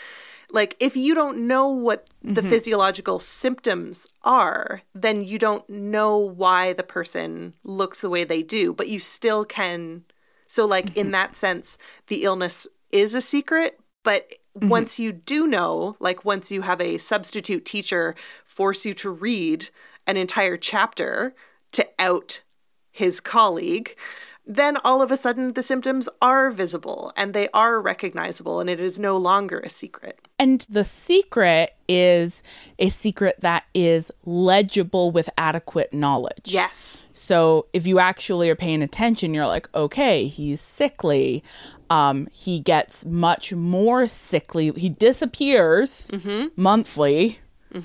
[0.53, 2.51] like if you don't know what the mm-hmm.
[2.51, 8.73] physiological symptoms are then you don't know why the person looks the way they do
[8.73, 10.05] but you still can
[10.47, 11.13] so like in mm-hmm.
[11.13, 14.69] that sense the illness is a secret but mm-hmm.
[14.69, 19.71] once you do know like once you have a substitute teacher force you to read
[20.07, 21.35] an entire chapter
[21.73, 22.43] to out
[22.91, 23.97] his colleague
[24.45, 28.81] then all of a sudden the symptoms are visible and they are recognizable and it
[28.81, 32.43] is no longer a secret And the secret is
[32.79, 36.47] a secret that is legible with adequate knowledge.
[36.47, 41.45] yes So if you actually are paying attention, you're like, okay, he's sickly.
[41.91, 44.73] Um, he gets much more sickly.
[44.77, 46.11] He disappears
[46.57, 47.39] monthly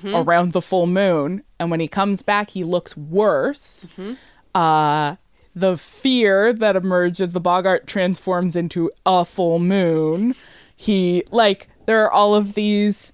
[0.05, 3.87] around the full moon, and when he comes back, he looks worse.
[4.55, 5.15] Uh,
[5.59, 10.35] the fear that emerges the boggart transforms into a full moon.
[10.75, 13.11] He like there are all of these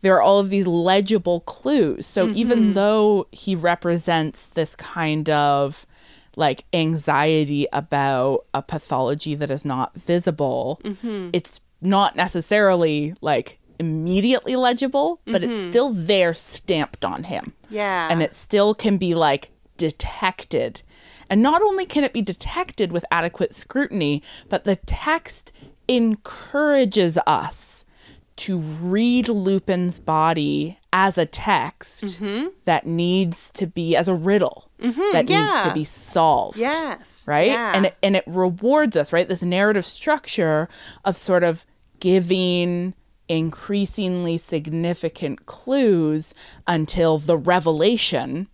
[0.00, 2.06] there are all of these legible clues.
[2.06, 2.36] So mm-hmm.
[2.36, 5.86] even though he represents this kind of
[6.34, 11.30] like anxiety about a pathology that is not visible, mm-hmm.
[11.32, 15.70] it's not necessarily like immediately legible, but it's mm-hmm.
[15.70, 17.52] still there stamped on him.
[17.68, 20.82] yeah And it still can be like detected.
[21.32, 25.50] And not only can it be detected with adequate scrutiny, but the text
[25.88, 27.86] encourages us
[28.36, 32.48] to read Lupin's body as a text mm-hmm.
[32.66, 35.12] that needs to be as a riddle mm-hmm.
[35.12, 37.24] that needs to be solved yes.
[37.26, 37.46] right?
[37.46, 37.72] Yeah.
[37.74, 39.26] and it, and it rewards us right?
[39.26, 40.68] This narrative structure
[41.02, 41.64] of sort of
[41.98, 42.92] giving
[43.26, 46.34] increasingly significant clues
[46.66, 48.48] until the revelation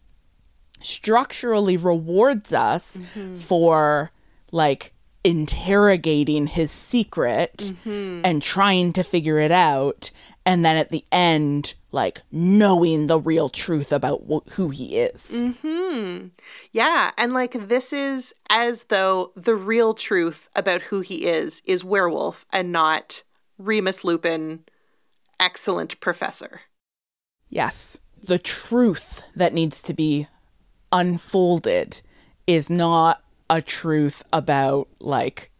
[0.81, 3.01] structurally rewards us
[3.37, 4.11] for
[4.53, 4.93] like
[5.25, 10.11] interrogating his secret and trying to figure it out
[10.47, 15.33] and then at the end like knowing the real truth about wh- who he is
[15.35, 16.29] mm-hmm.
[16.73, 21.85] Yeah, and like this is as though the real truth about who he is is
[21.85, 23.23] werewolf and not
[23.59, 24.65] Remus Lupin,
[25.41, 26.63] excellent professor.
[27.49, 27.99] Yes.
[28.23, 30.29] The truth that needs to be
[30.93, 32.03] unfolded
[32.47, 35.51] is not a truth about, like,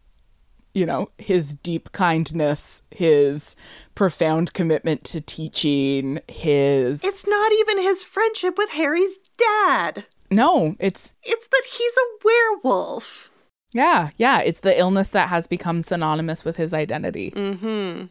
[0.73, 3.55] you know, his deep kindness, his
[3.95, 7.03] profound commitment to teaching, his.
[7.03, 10.05] It's not even his friendship with Harry's dad.
[10.31, 11.13] no, it's.
[11.23, 13.31] It's that he's a werewolf.
[13.71, 14.39] Yeah, yeah.
[14.39, 17.31] It's the illness that has become synonymous with his identity.
[17.31, 18.05] Mm-hmm.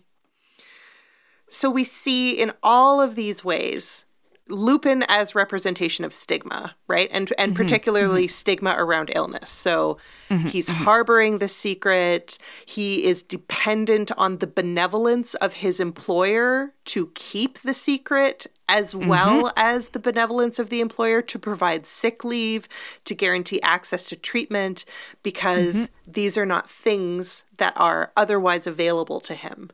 [1.50, 4.04] So we see in all of these ways
[4.48, 7.08] Lupin as representation of stigma, right?
[7.12, 7.62] And and mm-hmm.
[7.62, 8.30] particularly mm-hmm.
[8.30, 9.50] stigma around illness.
[9.50, 9.98] So
[10.30, 10.48] mm-hmm.
[10.48, 12.38] he's harboring the secret.
[12.66, 19.50] He is dependent on the benevolence of his employer to keep the secret as well
[19.56, 22.68] as the benevolence of the employer to provide sick leave,
[23.04, 24.84] to guarantee access to treatment
[25.22, 29.70] because these are not things that are otherwise available to him.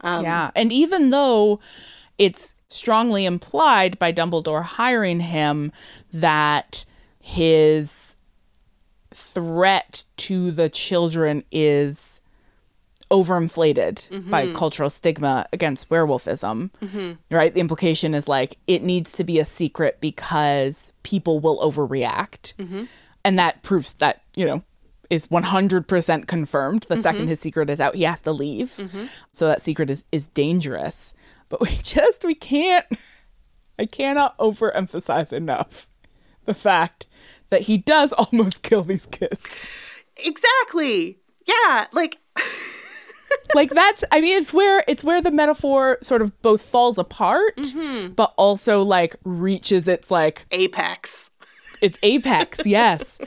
[0.00, 0.50] Um, yeah.
[0.56, 1.60] And even though
[2.18, 5.72] it's strongly implied by Dumbledore hiring him
[6.12, 6.84] that
[7.20, 8.16] his
[9.12, 12.20] threat to the children is
[13.10, 14.54] overinflated by mm-hmm.
[14.54, 17.12] cultural stigma against werewolfism, mm-hmm.
[17.34, 17.54] right?
[17.54, 22.54] The implication is like it needs to be a secret because people will overreact.
[22.54, 22.84] Mm-hmm.
[23.24, 24.62] And that proves that, you know,
[25.10, 26.86] is 100% confirmed.
[26.88, 28.72] The second his secret is out, he has to leave.
[29.32, 31.14] So that secret is is dangerous.
[31.48, 32.86] But we just we can't
[33.78, 35.88] I cannot overemphasize enough
[36.44, 37.06] the fact
[37.50, 39.68] that he does almost kill these kids.
[40.16, 41.18] Exactly.
[41.46, 42.18] Yeah, like
[43.54, 47.56] like that's i mean it's where it's where the metaphor sort of both falls apart
[47.56, 48.12] mm-hmm.
[48.12, 51.30] but also like reaches its like apex.
[51.80, 53.18] its apex yes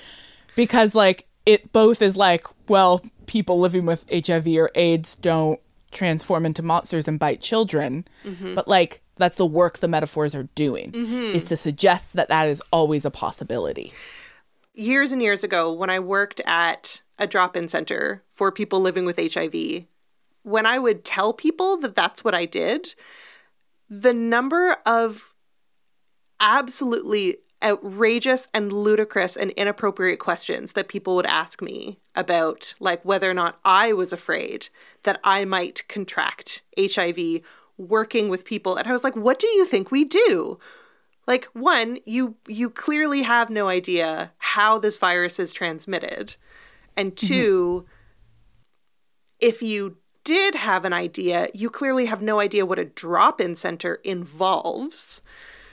[0.56, 5.60] because like it both is like well people living with hiv or aids don't
[5.98, 8.08] transform into monsters and bite children.
[8.24, 8.54] Mm-hmm.
[8.56, 11.36] But like that's the work the metaphors are doing mm-hmm.
[11.36, 13.92] is to suggest that that is always a possibility.
[14.74, 19.06] Years and years ago when I worked at a drop in center for people living
[19.06, 19.86] with HIV,
[20.44, 22.94] when I would tell people that that's what I did,
[23.90, 25.34] the number of
[26.40, 33.30] absolutely outrageous and ludicrous and inappropriate questions that people would ask me about like whether
[33.30, 34.70] or not I was afraid
[35.04, 37.42] that I might contract HIV
[37.78, 38.76] working with people.
[38.76, 40.60] And I was like what do you think we do?
[41.26, 46.36] Like one you you clearly have no idea how this virus is transmitted.
[46.96, 47.28] And mm-hmm.
[47.28, 47.86] 2
[49.40, 53.96] if you did have an idea you clearly have no idea what a drop-in center
[54.04, 55.24] involves.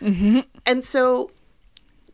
[0.00, 0.40] Mm-hmm.
[0.64, 1.30] And so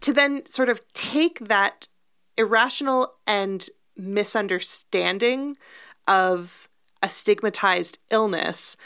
[0.01, 1.89] to then sort of take that
[2.37, 5.57] irrational and misunderstanding
[6.09, 6.69] of
[7.03, 8.77] a stigmatized illness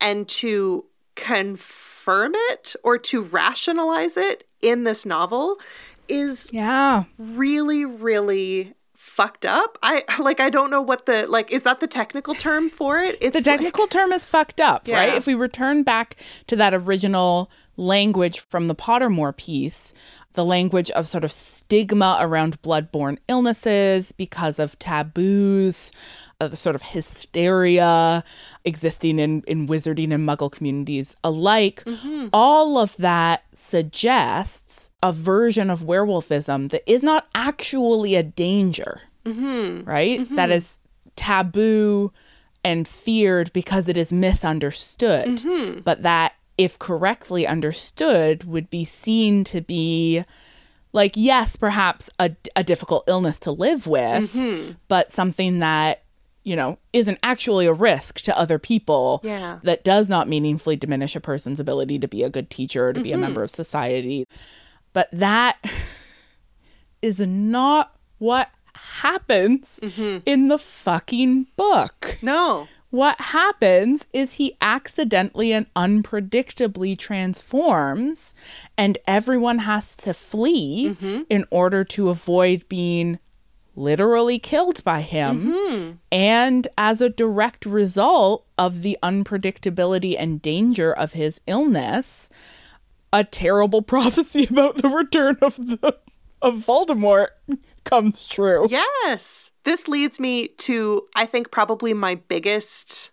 [0.00, 5.56] and to confirm it or to rationalize it in this novel
[6.08, 7.04] is yeah.
[7.18, 9.78] really really fucked up.
[9.82, 13.16] I like i don't know what the like is that the technical term for it?
[13.20, 15.14] It's the technical term is fucked up, right?
[15.14, 16.16] If we return back
[16.48, 19.92] to that original language from the Pottermore piece,
[20.34, 25.92] the language of sort of stigma around bloodborne illnesses because of taboos,
[26.40, 28.22] uh, the sort of hysteria
[28.64, 32.28] existing in, in wizarding and muggle communities alike, mm-hmm.
[32.32, 39.88] all of that suggests a version of werewolfism that is not actually a danger mm-hmm.
[39.88, 40.20] right?
[40.20, 40.36] Mm-hmm.
[40.36, 40.78] That is
[41.16, 42.12] taboo
[42.64, 45.26] and feared because it is misunderstood.
[45.82, 50.24] But that, if correctly understood, would be seen to be
[50.92, 54.72] like, yes, perhaps a, a difficult illness to live with, mm-hmm.
[54.88, 56.04] but something that,
[56.42, 59.58] you know, isn't actually a risk to other people Yeah.
[59.62, 63.00] that does not meaningfully diminish a person's ability to be a good teacher or to
[63.00, 63.22] be a mm-hmm.
[63.22, 64.26] member of society.
[64.94, 65.58] But that
[67.02, 70.18] is not what happens mm-hmm.
[70.24, 72.16] in the fucking book.
[72.22, 78.34] no What happens is he accidentally and unpredictably transforms,
[78.78, 81.24] and everyone has to flee mm-hmm.
[81.28, 83.18] in order to avoid being
[83.74, 85.46] literally killed by him.
[85.46, 85.92] Mm-hmm.
[86.10, 92.30] And as a direct result of the unpredictability and danger of his illness,
[93.12, 95.98] a terrible prophecy about the return of the
[96.40, 97.28] of Voldemort
[97.84, 98.68] comes true.
[98.70, 99.50] Yes.
[99.66, 103.10] This leads me to, I think, probably my biggest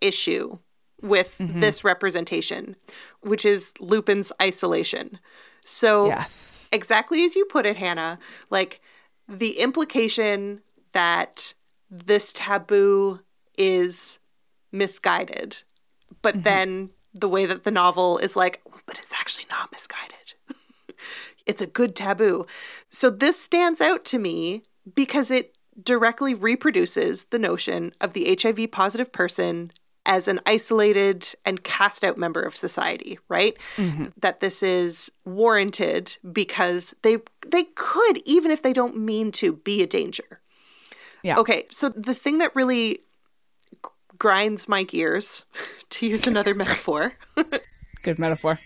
[0.00, 0.58] issue
[1.02, 1.58] with mm-hmm.
[1.58, 2.76] this representation,
[3.22, 5.18] which is Lupin's isolation.
[5.64, 6.64] So, Yes.
[6.70, 8.20] exactly as you put it, Hannah,
[8.50, 8.80] like
[9.28, 10.60] the implication
[10.92, 11.54] that
[11.90, 13.18] this taboo
[13.58, 14.20] is
[14.70, 15.64] misguided,
[16.22, 16.44] but mm-hmm.
[16.44, 20.34] then the way that the novel is like, but it's actually not misguided.
[21.46, 22.46] it's a good taboo.
[22.90, 24.62] So this stands out to me
[24.94, 29.72] because it directly reproduces the notion of the HIV positive person
[30.06, 33.56] as an isolated and cast out member of society, right?
[33.76, 34.06] Mm-hmm.
[34.18, 39.82] That this is warranted because they they could even if they don't mean to be
[39.82, 40.40] a danger.
[41.22, 41.36] Yeah.
[41.36, 43.00] Okay, so the thing that really
[44.18, 45.44] grinds my gears,
[45.90, 47.14] to use another metaphor,
[48.02, 48.58] Good metaphor.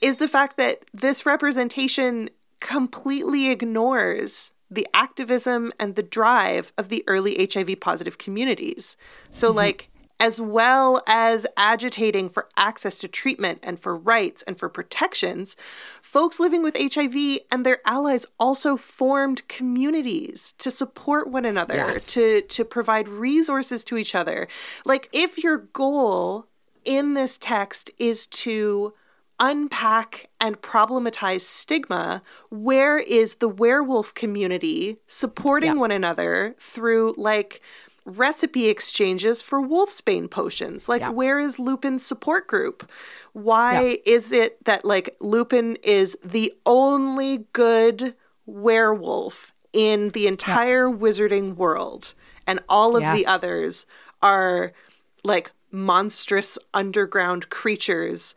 [0.00, 7.04] is the fact that this representation completely ignores the activism and the drive of the
[7.06, 8.96] early HIV positive communities.
[9.30, 9.56] So, mm-hmm.
[9.58, 9.88] like,
[10.20, 15.56] as well as agitating for access to treatment and for rights and for protections,
[16.00, 22.06] folks living with HIV and their allies also formed communities to support one another, Yes.
[22.14, 24.46] to, to provide resources to each other.
[24.84, 26.46] Like, if your goal
[26.84, 28.94] in this text is to
[29.42, 37.60] unpack and problematize stigma, where is the werewolf community supporting one another through like
[38.04, 40.88] recipe exchanges for wolfsbane potions?
[40.88, 41.10] Like, Yeah.
[41.10, 42.88] where is Lupin's support group?
[43.32, 48.14] Why is it that like Lupin is the only good
[48.46, 52.14] werewolf in the entire wizarding world,
[52.46, 53.86] and all of the others
[54.22, 54.72] are
[55.24, 58.34] like monstrous underground creatures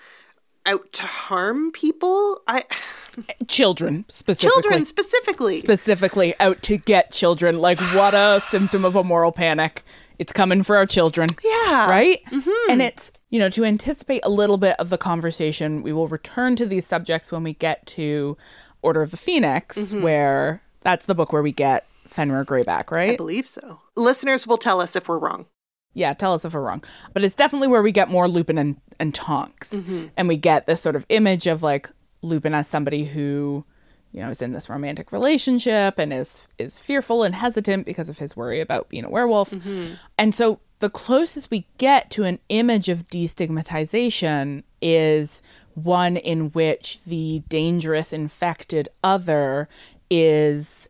[0.65, 2.41] out to harm people?
[2.47, 2.63] I
[3.47, 4.61] Children specifically.
[4.61, 5.59] children specifically.
[5.59, 7.59] specifically out to get children.
[7.59, 9.83] Like, what a symptom of a moral panic.
[10.17, 11.29] It's coming for our children.
[11.43, 11.89] Yeah.
[11.89, 12.23] Right?
[12.31, 12.71] Mm-hmm.
[12.71, 16.55] And it's, you know, to anticipate a little bit of the conversation, we will return
[16.55, 18.37] to these subjects when we get to
[18.81, 23.13] Order of the Phoenix, where that's the book where we get Fenrir Greyback, right?
[23.13, 23.79] I believe so.
[23.95, 25.47] Listeners will tell us if we're wrong.
[25.95, 26.83] Yeah, tell us if we're wrong.
[27.13, 29.73] But it's definitely where we get more Lupin and, and Tonks.
[29.73, 30.07] Mm-hmm.
[30.17, 31.89] And we get this sort of image of like
[32.21, 33.65] Lupin as somebody who,
[34.11, 38.19] you know, is in this romantic relationship and is is fearful and hesitant because of
[38.19, 39.51] his worry about being a werewolf.
[39.51, 39.93] Mm-hmm.
[40.17, 45.41] And so the closest we get to an image of destigmatization is
[45.75, 49.69] one in which the dangerous infected other
[50.09, 50.89] is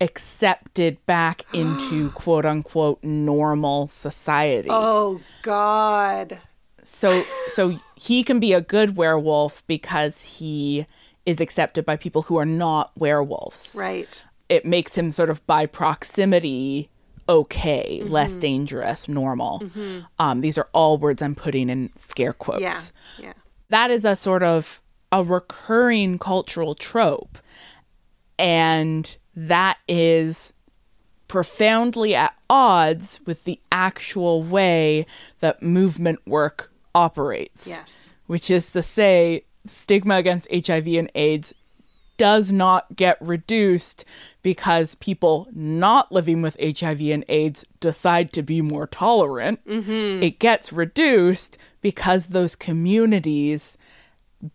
[0.00, 4.68] accepted back into quote unquote normal society.
[4.70, 6.38] Oh God.
[6.82, 10.86] So so he can be a good werewolf because he
[11.26, 13.76] is accepted by people who are not werewolves.
[13.78, 14.24] Right.
[14.48, 16.90] It makes him sort of by proximity
[17.28, 19.62] okay, less dangerous, normal.
[20.18, 23.26] Um, these are all words I'm putting in scare quotes Yeah.
[23.26, 23.32] Yeah.
[23.68, 24.80] that is a sort of
[25.12, 27.38] a recurring cultural trope
[28.36, 29.16] and
[29.48, 30.52] that is
[31.28, 35.06] profoundly at odds with the actual way
[35.38, 38.10] that movement work operates Yes.
[38.26, 41.54] which is to say stigma against hiv and aids
[42.16, 44.04] does not get reduced
[44.42, 49.64] because people not living with HIV and AIDS decide to be more tolerant.
[49.64, 50.22] Mm-hmm.
[50.22, 53.78] It gets reduced because those communities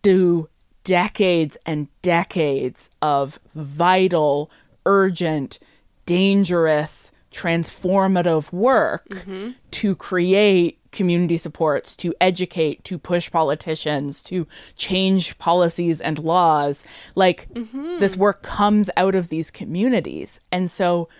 [0.02, 0.48] do
[0.84, 4.48] decades and decades of vital,
[4.86, 5.58] urgent,
[6.06, 9.26] dangerous, transformative work
[9.70, 16.86] to create community supports, to educate, to push politicians, to change policies and laws.
[17.14, 17.48] Like
[17.98, 20.40] this work comes out of these communities.
[20.50, 21.10] And so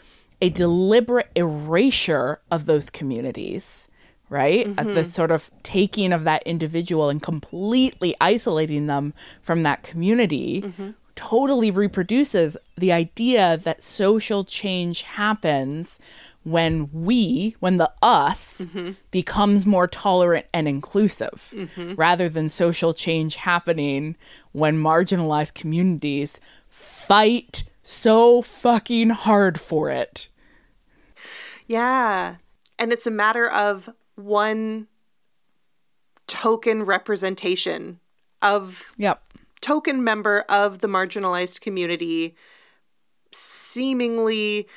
[0.40, 3.88] a deliberate erasure of those communities,
[4.30, 4.66] right?
[4.66, 5.02] Of the mm-hmm.
[5.02, 9.12] sort of taking of that individual and completely isolating them
[9.42, 10.90] from that community mm-hmm.
[11.16, 15.98] Totally reproduces the idea that social change happens
[16.44, 18.92] when we, when the us mm-hmm.
[19.10, 21.94] becomes more tolerant and inclusive, mm-hmm.
[21.94, 24.14] rather than social change happening
[24.52, 26.38] when marginalized communities
[26.68, 30.28] fight so fucking hard for it.
[31.66, 32.36] Yeah.
[32.78, 34.86] And it's a matter of one
[36.28, 37.98] token representation
[38.42, 39.22] of Yep.
[39.66, 42.36] Token member of the marginalized community
[43.32, 44.68] seemingly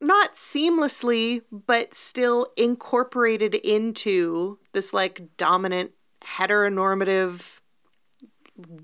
[0.00, 5.90] not seamlessly but still incorporated into this like dominant
[6.22, 7.58] heteronormative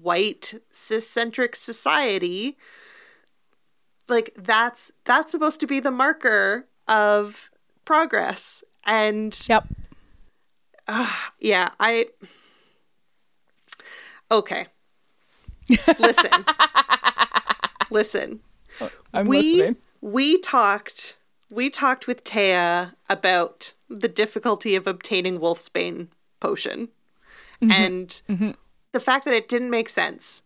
[0.01, 2.59] white ciscentric society
[4.09, 7.53] like that's that's supposed to be the marker of
[7.85, 9.69] progress and Yep.
[11.39, 12.07] yeah, I.
[14.33, 14.67] Okay.
[15.99, 16.45] Listen.
[17.91, 18.41] Listen.
[19.13, 19.77] I'm we listening.
[20.01, 21.17] we talked
[21.51, 26.09] we talked with Taya about the difficulty of obtaining Wolfsbane
[26.41, 26.89] potion.
[27.63, 27.73] Mm-hmm.
[27.73, 28.51] And mm-hmm.
[28.93, 30.43] the fact that it didn't make sense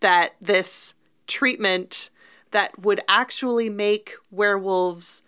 [0.00, 0.94] that this
[1.26, 2.10] treatment
[2.52, 5.22] that would actually make werewolves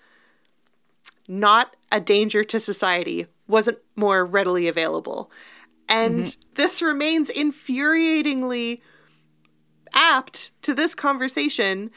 [1.29, 5.31] not a danger to society wasn't more readily available.
[5.89, 6.55] And mm-hmm.
[6.55, 8.81] this remains infuriatingly
[9.97, 11.91] apt to this conversation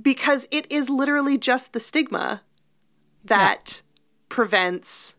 [0.00, 2.42] because it is literally just the stigma
[3.24, 3.82] that
[4.28, 5.14] prevents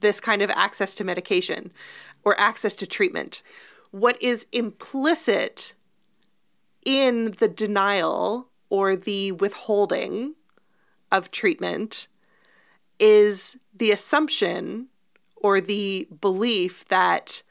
[0.00, 1.72] this kind of access to medication
[2.24, 3.42] or access to treatment.
[3.90, 5.74] What is implicit
[6.84, 10.34] in the denial or the withholding
[11.10, 12.08] of treatment
[12.98, 14.88] is the assumption
[15.36, 17.42] or the belief that,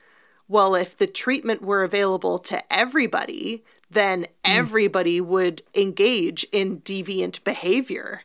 [0.48, 4.26] well, if the treatment were available to everybody, then hmm.
[4.44, 8.22] everybody would engage in deviant behavior.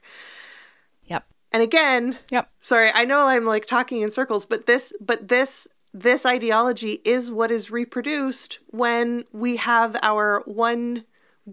[1.05, 1.27] Yep.
[1.53, 2.51] And again, Yep.
[2.61, 7.31] sorry, I know I'm like talking in circles, but this but this this ideology is
[7.31, 11.05] what is reproduced when we have our one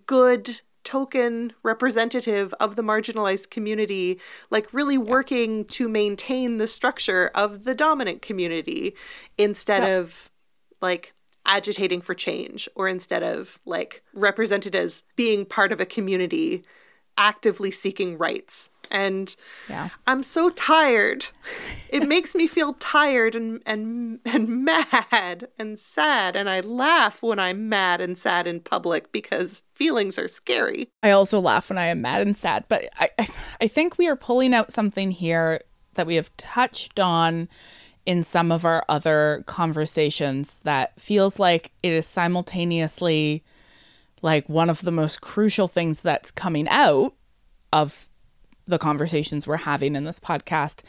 [0.05, 7.65] good token representative of the marginalized community like really working to maintain the structure of
[7.65, 8.95] the dominant community
[9.37, 10.28] instead of
[10.81, 11.13] like
[11.45, 16.63] agitating for change or instead of like represented as being part of a community
[17.17, 18.69] actively seeking rights.
[18.91, 19.35] And
[19.67, 19.89] Yeah.
[20.07, 21.27] i'm so tired.
[21.89, 26.35] It makes me feel tired and and and mad and sad.
[26.35, 30.89] And i laugh when i'm mad and sad in public because feelings are scary.
[31.03, 33.27] I also laugh when I am mad and sad, but I, I,
[33.61, 35.61] I think we are pulling out something here
[35.95, 37.47] that we have touched on
[38.09, 43.43] in some of our other conversations that feels like it is simultaneously
[44.23, 47.13] like one of the most crucial things that's coming out
[47.71, 48.09] of
[48.65, 50.81] the conversations we're having in this podcast.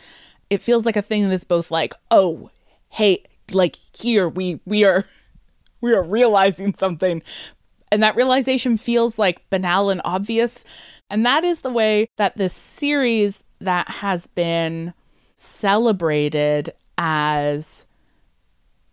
[0.48, 2.48] It feels like a thing that's both like, oh,
[2.88, 5.04] hey, like here we we are
[5.82, 7.20] we are realizing something
[7.92, 10.64] and that realization feels like banal and obvious.
[11.10, 14.94] And that is the way that this series that has been
[15.36, 17.86] celebrated as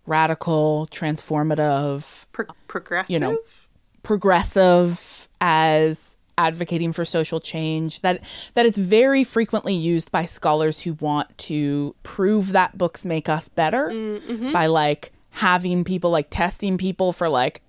[0.08, 3.12] radical, transformative, Pro- progressive?
[3.12, 3.38] You know,
[4.02, 8.22] progressive, as advocating for social change that
[8.54, 13.50] that is very frequently used by scholars who want to prove that books make us
[13.50, 14.52] better mm, mm-hmm.
[14.52, 17.64] by like having people like testing people for like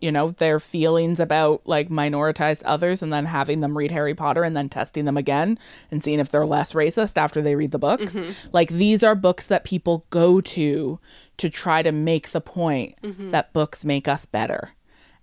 [0.00, 4.44] you know their feelings about like minoritized others and then having them read Harry Potter
[4.44, 5.58] and then testing them again
[5.90, 8.14] and seeing if they're less racist after they read the books.
[8.14, 8.48] Mm-hmm.
[8.52, 10.98] Like these are books that people go to
[11.38, 13.30] to try to make the point mm-hmm.
[13.30, 14.72] that books make us better.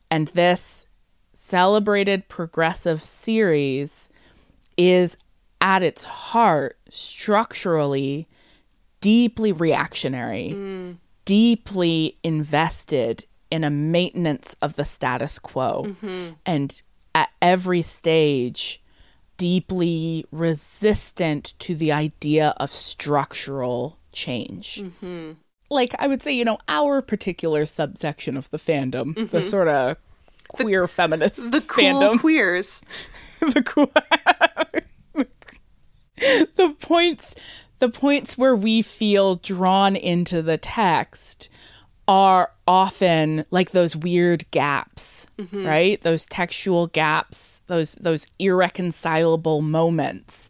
[0.10, 0.86] And this
[1.34, 4.12] celebrated progressive series
[4.78, 5.18] is
[5.62, 8.28] at its heart structurally
[9.02, 10.98] deeply reactionary, mm.
[11.26, 16.32] deeply invested in a maintenance of the status quo, mm-hmm.
[16.44, 16.82] and
[17.14, 18.82] at every stage,
[19.38, 24.82] deeply resistant to the idea of structural change.
[24.82, 25.34] Mm-hmm.
[25.70, 29.40] Like, I would say, you know, our particular subsection of the fandom, the mm-hmm.
[29.42, 29.98] sort of
[30.48, 32.20] queer feminist the cool fandom.
[32.20, 32.82] queers.
[33.40, 33.92] The cool
[36.56, 37.36] the points
[37.80, 41.50] the points where we feel drawn into the text
[42.08, 45.04] are often like those weird gaps
[45.38, 45.66] mm-hmm.
[45.66, 46.02] right?
[46.02, 50.50] Those textual gaps those those irreconcilable moments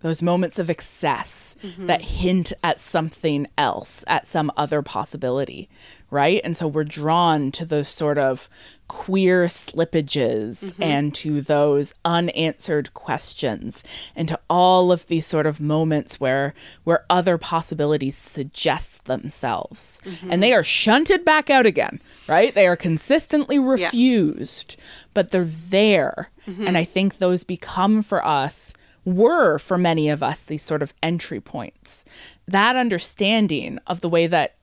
[0.00, 1.86] those moments of excess mm-hmm.
[1.86, 5.68] that hint at something else, at some other possibility,
[6.10, 6.40] right?
[6.42, 8.50] And so we're drawn to those sort of
[8.92, 10.82] queer slippages mm-hmm.
[10.82, 13.82] and to those unanswered questions
[14.14, 16.52] and to all of these sort of moments where
[16.84, 19.98] where other possibilities suggest themselves.
[20.04, 20.30] Mm-hmm.
[20.30, 22.54] And they are shunted back out again, right?
[22.54, 24.76] They are consistently refused,
[25.14, 26.30] but they're there.
[26.46, 26.66] Mm-hmm.
[26.66, 28.74] And I think those become for us
[29.06, 32.04] were for many of us these sort of entry points.
[32.46, 34.56] That understanding of the way that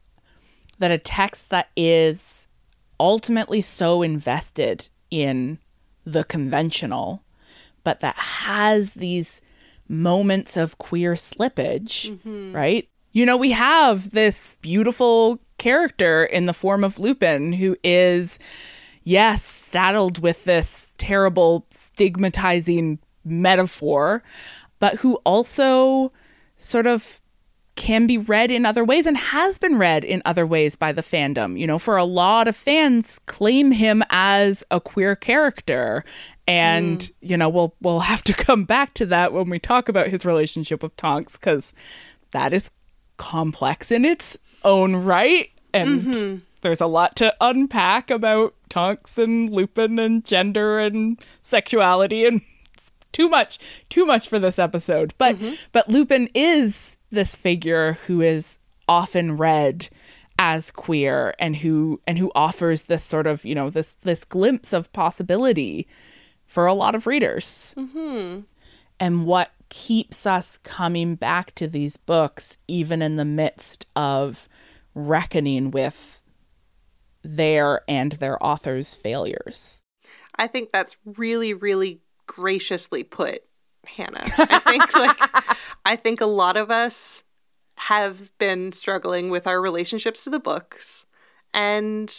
[0.78, 2.48] that a text that is
[3.00, 5.60] ultimately so invested in
[6.06, 7.24] the conventional,
[7.84, 9.42] but that has these
[9.88, 12.56] moments of queer slippage, mm-hmm.
[12.56, 12.88] right?
[13.12, 18.38] You know, we have this beautiful character in the form of Lupin who is,
[19.04, 24.24] yes, saddled with this terrible stigmatizing metaphor,
[24.80, 26.12] but who also
[26.56, 27.20] sort of
[27.80, 31.02] can be read in other ways and has been read in other ways by the
[31.02, 31.58] fandom.
[31.58, 36.04] You know, for a lot of fans claim him as a queer character.
[36.46, 37.12] And, mm.
[37.22, 40.26] you know, we'll we'll have to come back to that when we talk about his
[40.26, 41.74] relationship with Tonks, because
[42.32, 42.72] that is
[43.16, 45.50] complex in its own right.
[45.74, 46.38] And mm-hmm.
[46.60, 52.42] there's a lot to unpack about Tonks and Lupin and gender and sexuality and
[52.74, 53.58] it's too much
[53.88, 55.14] too much for this episode.
[55.18, 55.56] But mm-hmm.
[55.72, 59.90] but Lupin is this figure who is often read
[60.38, 64.74] as queer and who and who offers this sort of, you know, this this glimpse
[64.74, 65.88] of possibility
[66.46, 67.76] for a lot of readers.
[67.78, 68.42] Mm-hmm.
[69.00, 74.50] And what keeps us coming back to these books even in the midst of
[74.96, 76.22] reckoning with
[77.22, 79.82] their and their authors' failures.
[80.36, 83.44] I think that's really, really graciously put,
[83.96, 84.26] Hannah.
[84.38, 85.18] I think like
[85.86, 87.24] I think a lot of us
[87.80, 91.06] have been struggling with our relationships to the books.
[91.54, 92.14] And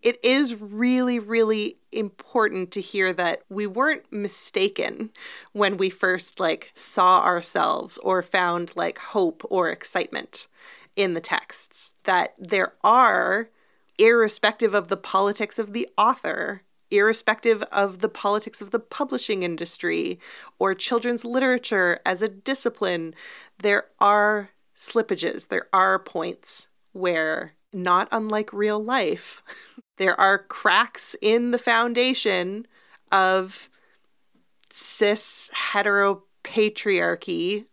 [0.00, 5.10] it is really, really important to hear that we weren't mistaken
[5.52, 10.46] when we first like saw ourselves or found like hope or excitement
[10.94, 11.94] in the texts.
[12.04, 13.48] That there are,
[13.98, 20.18] irrespective of the politics of the author, irrespective of the politics of the publishing industry
[20.58, 23.14] or children's literature as a discipline,
[23.58, 25.48] there are slippages.
[25.48, 29.42] There are points where, not unlike real life,
[29.96, 32.66] there are cracks in the foundation
[33.10, 33.68] of
[34.70, 37.64] cis heteropatriarchy.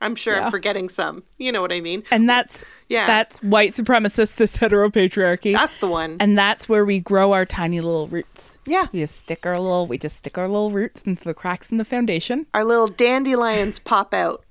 [0.00, 0.44] I'm sure Yeah.
[0.46, 1.24] I'm forgetting some.
[1.38, 2.04] You know what I mean?
[2.10, 3.06] And that's Yeah.
[3.06, 5.52] that's white supremacist cis heteropatriarchy.
[5.52, 6.16] That's the one.
[6.20, 8.58] and that's where we grow our tiny little roots.
[8.64, 8.86] Yeah.
[8.92, 11.78] We just stick our little we just stick our little roots into the cracks in
[11.78, 12.46] the foundation.
[12.54, 14.44] Our little dandelions pop out.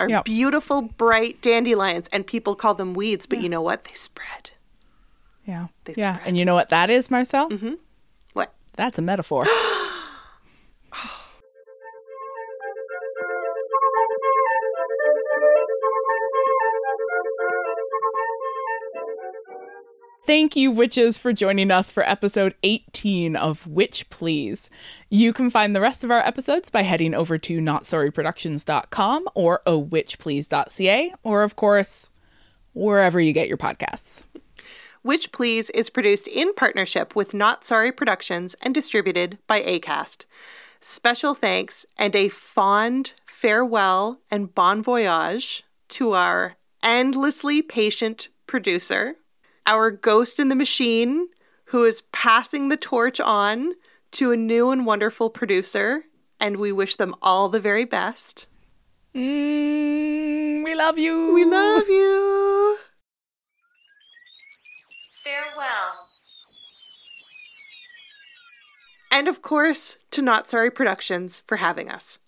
[0.00, 0.24] Our Yep.
[0.24, 2.08] beautiful, bright dandelions.
[2.12, 3.84] And people call them weeds, but you know what?
[3.84, 4.50] They spread.
[5.46, 5.68] Yeah.
[5.84, 6.14] They yeah.
[6.16, 6.28] spread.
[6.28, 7.48] And you know what that is, Marcelle?
[7.48, 7.78] Mhm.
[8.32, 8.52] What?
[8.74, 9.46] That's a metaphor.
[20.26, 24.70] Thank you, witches, for joining us for episode 18 of Witch Please.
[25.10, 31.12] You can find the rest of our episodes by heading over to notsorryproductions.com or ohwitchplease.ca,
[31.24, 32.08] or, of course,
[32.72, 34.24] wherever you get your podcasts.
[35.02, 40.24] Witch Please is produced in partnership with Not Sorry Productions and distributed by ACAST.
[40.80, 49.16] Special thanks and a fond farewell and bon voyage to our endlessly patient producer,
[49.66, 51.28] our ghost in the machine
[51.66, 53.74] who is passing the torch on
[54.12, 56.04] to a new and wonderful producer,
[56.38, 58.46] and we wish them all the very best.
[59.14, 61.34] Mm, we love you.
[61.34, 62.78] We love you.
[65.12, 66.08] Farewell.
[69.10, 72.18] And of course, to Not Sorry Productions for having us.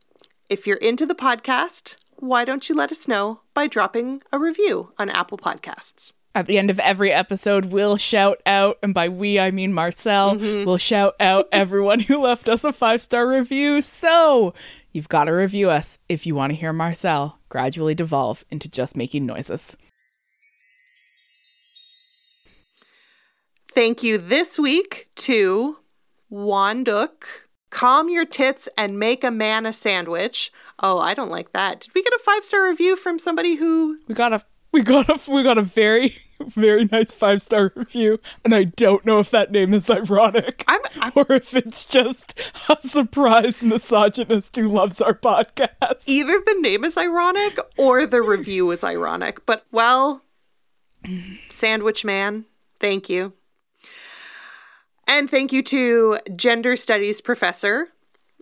[0.48, 4.92] If you're into the podcast, why don't you let us know by dropping a review
[4.96, 6.12] on Apple Podcasts?
[6.36, 10.36] At the end of every episode, we'll shout out, and by we, I mean Marcelle,
[10.36, 10.66] mm-hmm.
[10.66, 13.80] we'll shout out everyone who left us a five star review.
[13.80, 14.52] So
[14.92, 18.98] you've got to review us if you want to hear Marcelle gradually devolve into just
[18.98, 19.78] making noises.
[23.72, 25.78] Thank you this week to
[26.30, 27.24] Wanduk.
[27.70, 30.52] Calm your tits and make a man a sandwich.
[30.80, 31.80] Oh, I don't like that.
[31.80, 35.08] Did we get a five star review from somebody who We got a we got
[35.08, 39.30] a we got a very very nice five star review, and I don't know if
[39.30, 45.00] that name is ironic I'm, I'm or if it's just a surprise misogynist who loves
[45.00, 46.02] our podcast.
[46.06, 49.44] either the name is ironic or the review is ironic.
[49.46, 50.22] But well,
[51.50, 52.44] Sandwich Man,
[52.80, 53.32] thank you.
[55.06, 57.88] And thank you to gender studies professor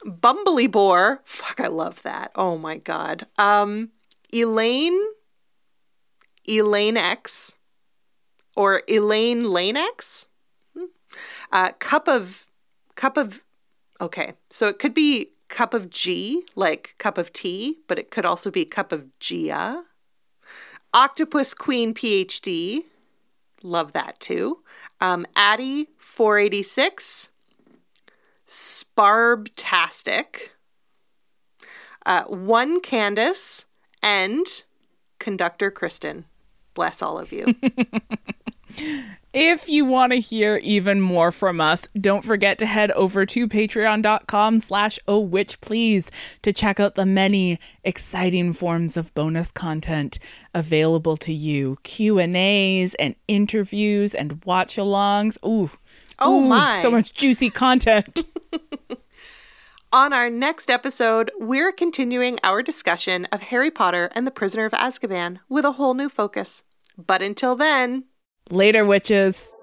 [0.05, 1.23] Bumbly Boar.
[1.25, 2.31] Fuck, I love that.
[2.35, 3.27] Oh my god.
[3.39, 3.91] Um,
[4.33, 4.99] Elaine,
[6.49, 7.57] Elaine X,
[8.57, 10.29] or Elaine Lane X.
[10.77, 10.87] Hmm.
[11.53, 12.47] Uh, cup of,
[12.95, 13.43] cup of.
[14.01, 18.25] Okay, so it could be cup of G, like cup of tea, but it could
[18.25, 19.85] also be cup of Gia.
[20.93, 22.85] Octopus Queen PhD.
[23.63, 24.63] Love that too.
[25.01, 27.31] Um, Addie 486.
[28.47, 30.51] Sparbtastic.
[32.07, 33.65] Uh, one Candace
[34.03, 34.47] and
[35.19, 36.27] conductor Kristen.
[36.75, 37.55] Bless all of you.
[39.33, 43.49] If you want to hear even more from us, don't forget to head over to
[43.49, 46.11] patreon.com slash oh witch please
[46.43, 50.21] to check out the many exciting forms of bonus content
[50.55, 51.79] available to you.
[51.83, 55.37] Q&As and interviews and watch-alongs.
[55.45, 55.71] Ooh.
[56.21, 56.81] Oh Ooh, my.
[56.81, 58.23] So much juicy content.
[59.93, 64.73] On our next episode, we're continuing our discussion of Harry Potter and the Prisoner of
[64.73, 66.65] Azkaban with a whole new focus.
[66.97, 68.05] But until then,
[68.51, 69.54] Later, witches.